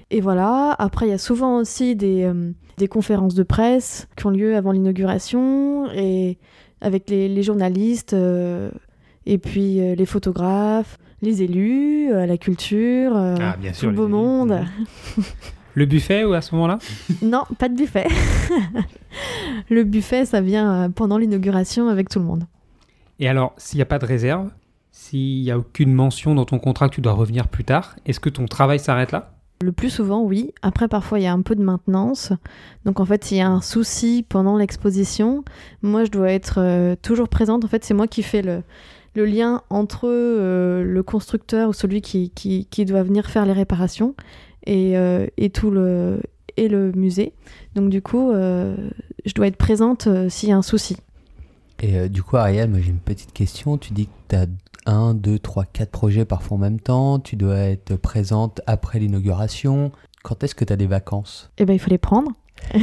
Et 0.10 0.20
voilà, 0.20 0.76
après 0.80 1.08
il 1.08 1.10
y 1.10 1.14
a 1.14 1.20
souvent 1.20 1.58
aussi 1.58 1.96
des, 1.96 2.32
des 2.78 2.88
conférences 2.88 3.36
de 3.36 3.44
presse 3.44 4.08
qui 4.16 4.26
ont 4.26 4.30
lieu 4.30 4.56
avant 4.56 4.72
l'inauguration 4.72 5.92
et 5.92 6.38
avec 6.82 7.10
les, 7.10 7.42
journalistes 7.42 8.16
et 9.26 9.38
puis 9.40 9.96
les 9.96 10.06
photographes, 10.06 11.00
les 11.24 11.42
élus, 11.42 12.12
euh, 12.14 12.26
la 12.26 12.38
culture, 12.38 13.16
euh, 13.16 13.36
Ah, 13.40 13.56
bien 13.60 13.72
tout 13.72 13.88
le 13.88 13.94
beau 13.94 14.04
élus. 14.06 14.14
monde. 14.14 14.66
Mhm. 15.18 15.24
Le 15.76 15.88
buffet 15.88 16.24
ou 16.24 16.34
à 16.34 16.42
ce 16.42 16.54
moment-là? 16.54 16.78
Non, 17.24 17.46
pas 17.58 17.68
de 17.68 17.76
buffet. 17.76 18.08
le 19.70 19.84
buffet, 19.84 20.26
ça 20.26 20.40
vient 20.42 20.84
euh, 20.84 20.90
pendant 20.90 21.18
l'inauguration 21.18 21.88
avec 21.88 22.10
tout 22.10 22.20
le 22.20 22.26
monde. 22.26 22.44
Et 23.20 23.28
alors, 23.28 23.54
s'il 23.58 23.78
n'y 23.78 23.82
a 23.82 23.86
pas 23.86 23.98
de 24.00 24.06
réserve, 24.06 24.50
s'il 24.92 25.42
n'y 25.42 25.50
a 25.50 25.58
aucune 25.58 25.94
mention 25.94 26.36
dans 26.36 26.46
ton 26.46 26.60
contrat 26.60 26.90
que 26.90 26.96
tu 26.96 27.02
dois 27.02 27.14
revenir 27.14 27.48
plus 27.48 27.64
tard, 27.64 27.96
est-ce 28.06 28.20
que 28.20 28.30
ton 28.30 28.46
travail 28.46 28.80
s'arrête 28.80 29.12
là? 29.12 29.32
Le 29.64 29.72
plus 29.72 29.90
souvent, 29.90 30.22
oui. 30.22 30.54
Après, 30.62 30.88
parfois, 30.88 31.20
il 31.20 31.24
y 31.24 31.28
a 31.28 31.34
un 31.34 31.42
peu 31.42 31.56
de 31.56 31.64
maintenance. 31.64 32.34
Donc, 32.86 33.00
en 33.00 33.06
fait, 33.06 33.24
s'il 33.24 33.38
y 33.38 33.42
a 33.42 33.50
un 33.50 33.62
souci 33.62 34.26
pendant 34.28 34.58
l'exposition, 34.58 35.44
moi, 35.82 36.04
je 36.04 36.12
dois 36.12 36.32
être 36.32 36.60
euh, 36.60 36.96
toujours 37.02 37.30
présente. 37.30 37.64
En 37.64 37.68
fait, 37.68 37.84
c'est 37.84 37.94
moi 37.94 38.08
qui 38.08 38.24
fais 38.24 38.42
le, 38.42 38.62
le 39.16 39.26
lien 39.26 39.62
entre 39.70 40.08
euh, 40.08 40.84
le 40.84 41.04
constructeur 41.04 41.70
ou 41.70 41.74
celui 41.74 42.02
qui, 42.02 42.32
qui, 42.32 42.66
qui 42.66 42.86
doit 42.86 43.04
venir 43.04 43.30
faire 43.30 43.46
les 43.46 43.54
réparations 43.54 44.16
et, 44.66 44.98
euh, 44.98 45.28
et 45.38 45.50
tout 45.50 45.72
le, 45.72 46.22
et 46.58 46.68
le 46.68 46.92
musée. 46.94 47.34
Donc, 47.76 47.90
du 47.90 48.02
coup, 48.02 48.32
euh, 48.32 48.76
je 49.26 49.34
dois 49.34 49.48
être 49.48 49.58
présente 49.58 50.08
s'il 50.30 50.50
y 50.50 50.52
a 50.52 50.58
un 50.58 50.62
souci. 50.62 50.98
Et 51.82 52.08
du 52.08 52.24
coup, 52.24 52.38
Ariel, 52.38 52.70
moi 52.70 52.80
j'ai 52.80 52.92
une 52.92 53.00
petite 53.00 53.34
question. 53.34 53.78
Tu 53.78 53.94
dis 53.94 54.06
que 54.06 54.12
tu 54.30 54.36
as 54.36 54.46
un, 54.86 55.14
deux, 55.14 55.38
trois, 55.40 55.66
quatre 55.66 55.92
projets 55.92 56.24
parfois 56.24 56.56
en 56.56 56.60
même 56.60 56.80
temps. 56.80 57.20
Tu 57.20 57.36
dois 57.36 57.58
être 57.58 57.96
présente 57.98 58.62
après 58.68 59.00
l'inauguration. 59.00 59.92
Quand 60.24 60.44
est-ce 60.44 60.56
que 60.56 60.64
tu 60.64 60.72
as 60.72 60.78
des 60.78 60.88
vacances? 60.88 61.52
Eh 61.58 61.66
ben, 61.66 61.74
il 61.74 61.80
faut 61.80 61.90
les 61.90 61.98
prendre. 61.98 62.32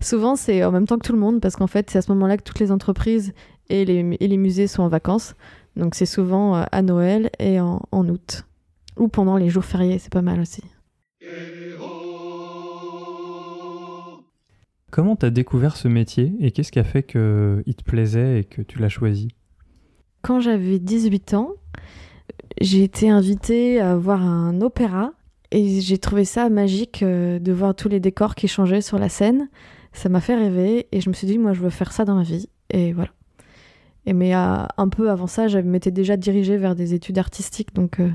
Souvent, 0.00 0.36
c'est 0.36 0.62
en 0.64 0.72
même 0.72 0.86
temps 0.86 0.98
que 0.98 1.06
tout 1.06 1.14
le 1.14 1.18
monde, 1.18 1.40
parce 1.40 1.56
qu'en 1.56 1.66
fait, 1.66 1.88
c'est 1.88 1.98
à 1.98 2.02
ce 2.02 2.12
moment-là 2.12 2.36
que 2.36 2.42
toutes 2.42 2.58
les 2.58 2.72
entreprises 2.72 3.32
et 3.70 3.84
les, 3.84 4.16
et 4.20 4.28
les 4.28 4.36
musées 4.36 4.66
sont 4.66 4.82
en 4.82 4.88
vacances. 4.88 5.34
Donc, 5.76 5.94
c'est 5.94 6.06
souvent 6.06 6.56
euh, 6.56 6.64
à 6.72 6.82
Noël 6.82 7.30
et 7.38 7.60
en, 7.60 7.82
en 7.92 8.08
août. 8.08 8.44
Ou 8.96 9.08
pendant 9.08 9.36
les 9.36 9.48
jours 9.48 9.64
fériés, 9.64 9.98
c'est 9.98 10.12
pas 10.12 10.22
mal 10.22 10.40
aussi. 10.40 10.62
Comment 14.90 15.14
t'as 15.14 15.30
découvert 15.30 15.76
ce 15.76 15.86
métier 15.86 16.32
et 16.40 16.50
qu'est-ce 16.50 16.72
qui 16.72 16.80
a 16.80 16.84
fait 16.84 17.04
qu'il 17.04 17.74
te 17.76 17.84
plaisait 17.84 18.40
et 18.40 18.44
que 18.44 18.60
tu 18.60 18.80
l'as 18.80 18.88
choisi? 18.88 19.28
Quand 20.22 20.40
j'avais 20.40 20.78
18 20.78 21.34
ans, 21.34 21.52
j'ai 22.60 22.82
été 22.82 23.08
invitée 23.08 23.80
à 23.80 23.96
voir 23.96 24.20
un 24.20 24.60
opéra 24.60 25.12
et 25.52 25.80
j'ai 25.80 25.98
trouvé 25.98 26.24
ça 26.24 26.48
magique 26.50 27.02
euh, 27.02 27.38
de 27.38 27.52
voir 27.52 27.74
tous 27.74 27.88
les 27.88 28.00
décors 28.00 28.34
qui 28.34 28.48
changeaient 28.48 28.80
sur 28.80 28.98
la 28.98 29.08
scène. 29.08 29.48
Ça 29.92 30.08
m'a 30.08 30.20
fait 30.20 30.34
rêver 30.34 30.88
et 30.92 31.00
je 31.00 31.08
me 31.08 31.14
suis 31.14 31.26
dit, 31.26 31.38
moi, 31.38 31.52
je 31.52 31.60
veux 31.60 31.70
faire 31.70 31.92
ça 31.92 32.04
dans 32.04 32.16
ma 32.16 32.22
vie. 32.22 32.48
Et 32.70 32.92
voilà. 32.92 33.10
Et 34.06 34.12
mais 34.12 34.32
un 34.32 34.88
peu 34.90 35.10
avant 35.10 35.26
ça, 35.26 35.48
je 35.48 35.58
m'étais 35.58 35.90
déjà 35.90 36.16
dirigée 36.16 36.56
vers 36.56 36.74
des 36.74 36.94
études 36.94 37.18
artistiques, 37.18 37.74
donc 37.74 38.00
euh, 38.00 38.10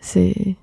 c'est 0.00 0.56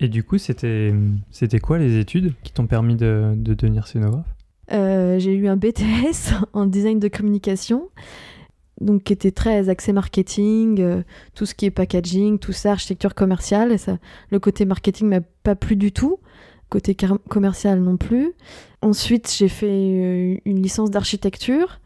Et 0.00 0.08
du 0.08 0.22
coup, 0.22 0.38
c'était 0.38 0.94
c'était 1.30 1.60
quoi 1.60 1.78
les 1.78 1.98
études 1.98 2.34
qui 2.42 2.52
t'ont 2.52 2.66
permis 2.66 2.96
de, 2.96 3.32
de 3.36 3.54
devenir 3.54 3.86
scénographe? 3.86 4.26
Euh, 4.72 5.18
j'ai 5.18 5.34
eu 5.34 5.48
un 5.48 5.56
BTS 5.56 6.34
en 6.52 6.66
design 6.66 6.98
de 7.00 7.08
communication, 7.08 7.88
donc 8.80 9.04
qui 9.04 9.12
était 9.12 9.32
très 9.32 9.68
axé 9.68 9.92
marketing, 9.92 10.80
euh, 10.80 11.02
tout 11.34 11.46
ce 11.46 11.54
qui 11.54 11.66
est 11.66 11.70
packaging, 11.70 12.38
tout 12.38 12.52
ça, 12.52 12.72
architecture 12.72 13.14
commerciale. 13.14 13.72
Et 13.72 13.78
ça, 13.78 13.98
le 14.30 14.38
côté 14.38 14.66
marketing 14.66 15.08
m'a 15.08 15.20
pas 15.42 15.54
plu 15.54 15.76
du 15.76 15.90
tout, 15.90 16.18
côté 16.68 16.94
commercial 17.28 17.80
non 17.80 17.96
plus. 17.96 18.32
Ensuite, 18.82 19.34
j'ai 19.36 19.48
fait 19.48 20.40
une 20.44 20.62
licence 20.62 20.90
d'architecture. 20.90 21.80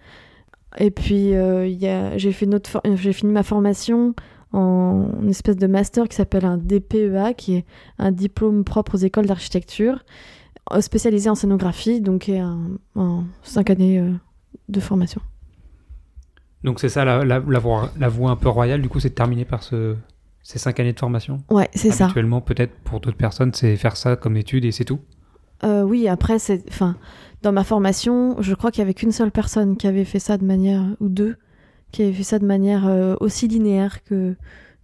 Et 0.78 0.90
puis, 0.90 1.34
euh, 1.34 1.66
il 1.66 1.76
y 1.78 1.87
a- 1.87 2.16
j'ai 2.18 2.32
fait 2.32 2.48
for- 2.66 2.80
euh, 2.87 2.96
j'ai 2.96 3.12
fini 3.12 3.32
ma 3.32 3.42
formation 3.42 4.14
en 4.52 5.08
une 5.22 5.30
espèce 5.30 5.56
de 5.56 5.66
master 5.66 6.08
qui 6.08 6.16
s'appelle 6.16 6.44
un 6.44 6.56
DPEA, 6.58 7.34
qui 7.37 7.56
est 7.56 7.64
un 7.98 8.12
diplôme 8.12 8.64
propre 8.64 8.94
aux 8.94 8.98
écoles 8.98 9.26
d'architecture 9.26 10.04
euh, 10.72 10.80
spécialisé 10.80 11.28
en 11.28 11.34
scénographie, 11.34 12.00
donc 12.00 12.28
et 12.28 12.38
un, 12.38 12.58
en 12.94 13.24
cinq 13.42 13.70
années 13.70 13.98
euh, 13.98 14.10
de 14.68 14.80
formation. 14.80 15.20
Donc 16.62 16.80
c'est 16.80 16.88
ça 16.88 17.04
la, 17.04 17.24
la, 17.24 17.40
la 17.46 17.58
voie, 17.58 17.90
la 17.98 18.08
voie 18.08 18.30
un 18.30 18.37
peu 18.37 18.48
royale, 18.48 18.80
du 18.80 18.88
coup, 18.88 18.98
c'est 19.00 19.10
de 19.10 19.14
terminer 19.14 19.44
par 19.44 19.62
ce, 19.62 19.96
ces 20.42 20.58
cinq 20.58 20.80
années 20.80 20.92
de 20.94 20.98
formation. 20.98 21.38
Ouais, 21.50 21.68
c'est 21.74 21.90
ça. 21.90 22.04
Habituellement, 22.04 22.40
peut-être 22.40 22.72
pour 22.84 23.00
d'autres 23.00 23.16
personnes, 23.18 23.52
c'est 23.52 23.76
faire 23.76 23.96
ça 23.96 24.16
comme 24.16 24.37
étude 24.37 24.64
et 24.64 24.72
c'est 24.72 24.84
tout. 24.87 25.00
Euh, 25.62 25.82
oui, 25.82 26.08
après, 26.08 26.36
enfin, 26.68 26.96
dans 27.42 27.52
ma 27.52 27.64
formation, 27.64 28.36
je 28.40 28.54
crois 28.54 28.70
qu'il 28.70 28.80
y 28.80 28.82
avait 28.82 28.94
qu'une 28.94 29.12
seule 29.12 29.30
personne 29.30 29.76
qui 29.76 29.86
avait 29.86 30.04
fait 30.04 30.18
ça 30.18 30.36
de 30.38 30.44
manière, 30.44 30.84
ou 31.00 31.08
deux, 31.08 31.36
qui 31.92 32.02
avait 32.02 32.12
fait 32.12 32.24
ça 32.24 32.38
de 32.38 32.46
manière 32.46 32.86
euh, 32.86 33.14
aussi 33.20 33.48
linéaire 33.48 34.02
que, 34.04 34.34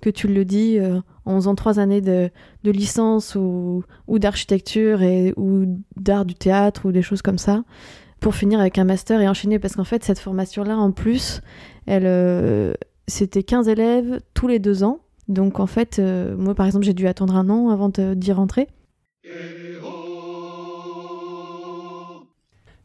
que 0.01 0.11
tu 0.11 0.29
le 0.29 0.45
dis, 0.45 0.79
euh, 0.79 1.01
en 1.25 1.37
faisant 1.37 1.55
trois 1.55 1.79
années 1.79 2.01
de, 2.01 2.31
de 2.65 2.71
licence 2.71 3.35
ou, 3.35 3.83
ou 4.07 4.19
d'architecture 4.19 5.01
ou 5.37 5.83
d'art 5.97 6.25
du 6.25 6.35
théâtre 6.35 6.87
ou 6.87 6.93
des 6.93 7.03
choses 7.03 7.23
comme 7.23 7.39
ça, 7.39 7.65
pour 8.21 8.35
finir 8.35 8.61
avec 8.61 8.79
un 8.79 8.85
master 8.85 9.21
et 9.21 9.29
enchaîner. 9.29 9.59
Parce 9.59 9.77
qu'en 9.77 9.85
fait, 9.85 10.05
cette 10.05 10.19
formation-là, 10.19 10.77
en 10.77 10.93
plus, 10.93 11.41
elle, 11.87 12.77
c'était 13.07 13.43
15 13.43 13.69
élèves 13.69 14.21
tous 14.35 14.49
les 14.49 14.59
deux 14.59 14.83
ans. 14.83 15.01
Donc 15.29 15.61
en 15.61 15.67
fait, 15.67 16.01
moi 16.01 16.55
par 16.55 16.67
exemple, 16.67 16.85
j'ai 16.85 16.95
dû 16.95 17.07
attendre 17.07 17.37
un 17.37 17.49
an 17.51 17.69
avant 17.69 17.89
d'y 17.89 18.33
rentrer. 18.33 18.67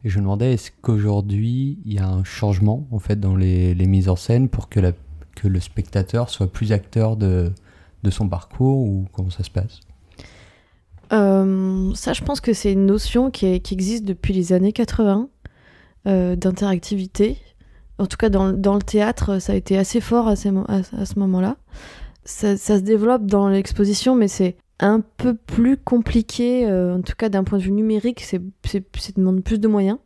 Et 0.05 0.09
je 0.09 0.17
me 0.19 0.21
demandais, 0.21 0.53
est-ce 0.53 0.69
qu'aujourd'hui, 0.83 1.79
il 1.83 1.93
y 1.93 1.97
a 1.97 2.07
un 2.07 2.23
changement 2.23 2.87
en 2.91 2.99
fait 2.99 3.19
dans 3.19 3.35
les, 3.35 3.73
les 3.73 3.87
mises 3.87 4.07
en 4.07 4.15
scène 4.15 4.49
pour 4.49 4.69
que, 4.69 4.79
que 5.35 5.47
le 5.47 5.59
spectateur 5.59 6.29
soit 6.29 6.45
plus 6.45 6.71
acteur 6.71 7.17
de, 7.17 7.51
de 8.03 8.09
son 8.11 8.29
parcours 8.29 8.77
ou 8.77 9.05
comment 9.11 9.31
ça 9.31 9.43
se 9.43 9.49
passe? 9.49 9.79
Euh, 11.11 11.91
ça, 11.95 12.13
je 12.13 12.23
pense 12.23 12.39
que 12.39 12.53
c'est 12.53 12.71
une 12.71 12.85
notion 12.85 13.31
qui, 13.31 13.47
existe 13.47 14.05
depuis 14.05 14.33
les 14.33 14.53
années 14.53 14.73
80 14.73 15.27
euh, 16.05 16.35
d'interactivité. 16.35 17.37
En 17.97 18.05
tout 18.05 18.17
cas, 18.17 18.29
dans, 18.29 18.53
dans 18.53 18.75
le 18.75 18.83
théâtre, 18.83 19.39
ça 19.39 19.53
a 19.53 19.55
été 19.55 19.75
assez 19.75 20.01
fort 20.01 20.27
à, 20.27 20.35
ce 20.35 21.19
moment-là. 21.19 21.57
Ça 22.25 22.57
se 22.57 22.73
développe 22.73 23.25
dans 23.25 23.49
l'exposition, 23.49 24.15
mais 24.15 24.27
c'est 24.27 24.55
un 24.79 25.01
peu 25.17 25.35
plus 25.35 25.77
compliqué, 25.77 26.67
euh, 26.67 26.95
en 26.95 27.01
tout 27.01 27.13
cas 27.17 27.29
d'un 27.29 27.43
point 27.43 27.57
de 27.59 27.63
vue 27.63 27.71
numérique, 27.71 28.21
c'est, 28.21 28.41
ça 28.65 28.79
demande 29.15 29.43
plus 29.43 29.59
de 29.59 29.67
moyens. 29.67 29.97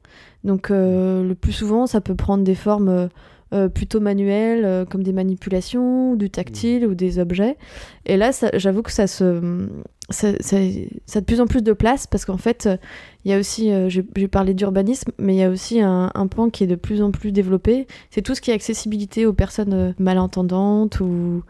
Donc, 0.43 0.69
euh, 0.71 1.23
le 1.27 1.35
plus 1.35 1.51
souvent, 1.51 1.87
ça 1.87 2.01
peut 2.01 2.15
prendre 2.15 2.43
des 2.43 2.55
formes 2.55 3.09
euh, 3.51 3.67
plutôt 3.67 3.99
manuelles, 3.99 4.85
comme 4.89 5.01
des 5.01 5.11
manipulations, 5.11 6.15
du 6.15 6.29
tactile, 6.29 6.85
ou 6.85 6.93
des 6.93 7.17
objets. 7.17 7.57
Et 8.05 8.15
là, 8.15 8.29
j'avoue 8.53 8.83
que 8.83 8.91
ça 8.91 9.07
se 9.07 9.67
ça, 10.11 10.33
ça- 10.39 10.57
ça 11.05 11.17
a 11.17 11.21
de 11.21 11.25
plus 11.25 11.41
en 11.41 11.45
plus 11.45 11.61
de 11.63 11.73
place 11.73 12.07
parce 12.07 12.25
qu'en 12.25 12.37
fait, 12.37 12.69
il 13.25 13.31
y 13.31 13.33
a 13.33 13.39
aussi, 13.39 13.71
j'ai 13.89 14.03
parlé 14.27 14.53
d'urbanisme, 14.53 15.11
mais 15.17 15.35
il 15.35 15.39
y 15.39 15.43
a 15.43 15.49
aussi 15.49 15.81
un, 15.81 16.11
un 16.13 16.27
pan 16.27 16.49
qui 16.49 16.63
est 16.63 16.67
de 16.67 16.75
plus 16.75 17.01
en 17.01 17.11
plus 17.11 17.31
développé. 17.31 17.87
C'est 18.11 18.21
tout 18.21 18.33
ce 18.35 18.41
qui 18.41 18.51
est 18.51 18.55
accessibilité 18.55 19.25
aux 19.25 19.33
personnes 19.33 19.93
malentendantes 19.99 20.99
ou, 20.99 21.43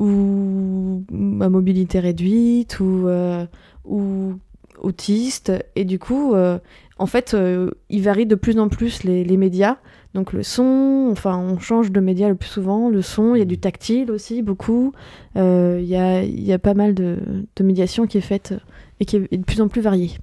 ou 0.00 1.04
à 1.40 1.48
mobilité 1.48 2.00
réduite 2.00 2.80
ou, 2.80 3.06
euh, 3.06 3.44
ou 3.84 4.32
autistes. 4.80 5.52
Et 5.76 5.84
du 5.84 5.98
coup, 5.98 6.34
euh, 6.34 6.58
en 6.98 7.06
fait, 7.06 7.34
euh, 7.34 7.70
il 7.90 8.02
varie 8.02 8.26
de 8.26 8.34
plus 8.34 8.58
en 8.58 8.68
plus 8.68 9.04
les, 9.04 9.24
les 9.24 9.36
médias. 9.36 9.76
Donc 10.14 10.32
le 10.32 10.42
son, 10.42 11.08
enfin 11.12 11.38
on 11.38 11.60
change 11.60 11.92
de 11.92 12.00
média 12.00 12.28
le 12.28 12.34
plus 12.34 12.48
souvent, 12.48 12.88
le 12.88 13.00
son, 13.00 13.36
il 13.36 13.38
y 13.38 13.42
a 13.42 13.44
du 13.44 13.58
tactile 13.58 14.10
aussi, 14.10 14.42
beaucoup. 14.42 14.92
Euh, 15.36 15.78
Il 15.80 15.88
y, 15.88 15.94
a, 15.94 16.24
il 16.24 16.42
y 16.42 16.52
a 16.52 16.58
pas 16.58 16.74
mal 16.74 16.94
de, 16.94 17.18
de 17.54 17.62
médiation 17.62 18.06
qui 18.08 18.18
est 18.18 18.22
faite 18.22 18.54
et 18.98 19.04
qui 19.04 19.16
est 19.16 19.36
de 19.36 19.44
plus 19.44 19.60
en 19.60 19.68
plus 19.68 19.82
variée. 19.82 20.18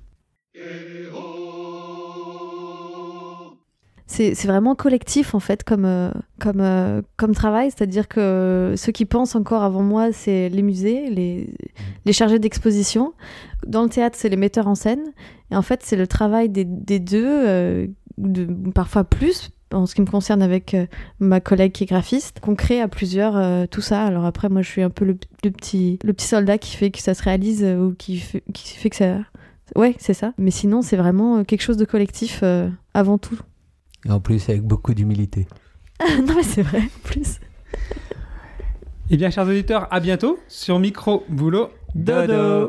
C'est 4.10 4.46
vraiment 4.46 4.74
collectif 4.74 5.36
en 5.36 5.42
fait 5.42 5.66
comme, 5.66 5.84
euh, 5.84 6.12
comme, 6.40 6.62
euh, 6.62 7.02
comme 7.18 7.36
travail, 7.36 7.72
c'est-à-dire 7.72 8.08
que 8.08 8.74
ceux 8.78 8.94
qui 8.94 9.04
pensent 9.04 9.36
encore 9.36 9.64
avant 9.64 9.84
moi, 9.84 10.14
c'est 10.14 10.48
les 10.48 10.62
musées, 10.62 11.10
les, 11.10 11.54
les 12.06 12.14
chargés 12.14 12.40
d'exposition. 12.40 13.14
Dans 13.68 13.84
le 13.84 13.90
théâtre, 13.90 14.16
c'est 14.18 14.30
les 14.30 14.38
metteurs 14.38 14.68
en 14.68 14.76
scène. 14.76 15.04
Et 15.52 15.58
en 15.58 15.62
fait, 15.62 15.82
c'est 15.84 15.98
le 15.98 16.08
travail 16.08 16.48
des, 16.48 16.64
des 16.64 17.00
deux, 17.00 17.28
euh, 17.28 17.88
de, 18.18 18.46
parfois 18.72 19.04
plus, 19.04 19.50
en 19.74 19.86
ce 19.86 19.94
qui 19.94 20.00
me 20.00 20.08
concerne 20.08 20.42
avec 20.42 20.74
euh, 20.74 20.86
ma 21.20 21.42
collègue 21.42 21.74
qui 21.74 21.84
est 21.84 21.88
graphiste, 21.88 22.40
qu'on 22.40 22.56
crée 22.56 22.80
à 22.80 22.88
plusieurs 22.88 23.36
euh, 23.36 23.66
tout 23.70 23.82
ça. 23.82 24.06
Alors 24.06 24.24
après, 24.24 24.48
moi, 24.48 24.62
je 24.62 24.70
suis 24.70 24.84
un 24.84 24.90
peu 24.90 25.04
le, 25.04 25.18
le 25.44 25.52
petit, 25.52 26.00
le 26.06 26.14
petit 26.14 26.28
soldat 26.28 26.58
qui 26.58 26.78
fait 26.78 26.92
que 26.92 27.00
ça 27.00 27.14
se 27.14 27.24
réalise 27.24 27.62
euh, 27.62 27.88
ou 27.88 27.94
qui 27.94 28.20
fait, 28.20 28.44
qui 28.54 28.78
fait 28.78 28.90
que 28.90 28.96
ça... 28.96 29.18
Ouais, 29.76 29.96
c'est 30.00 30.14
ça. 30.14 30.32
Mais 30.38 30.52
sinon, 30.52 30.82
c'est 30.82 30.96
vraiment 30.96 31.44
quelque 31.44 31.62
chose 31.62 31.76
de 31.76 31.84
collectif 31.84 32.40
euh, 32.42 32.70
avant 32.94 33.18
tout. 33.18 33.38
Et 34.06 34.12
en 34.12 34.20
plus, 34.20 34.50
avec 34.50 34.64
beaucoup 34.64 34.94
d'humilité. 34.94 35.48
non, 36.26 36.36
mais 36.36 36.44
c'est 36.44 36.62
vrai, 36.62 36.82
en 36.82 37.08
plus. 37.08 37.40
Eh 39.10 39.18
bien, 39.18 39.30
chers 39.30 39.48
auditeurs, 39.48 39.88
à 39.92 40.00
bientôt 40.00 40.38
sur 40.48 40.80
Micro 40.80 41.26
Boulot 41.30 41.70
Dodo 41.96 42.68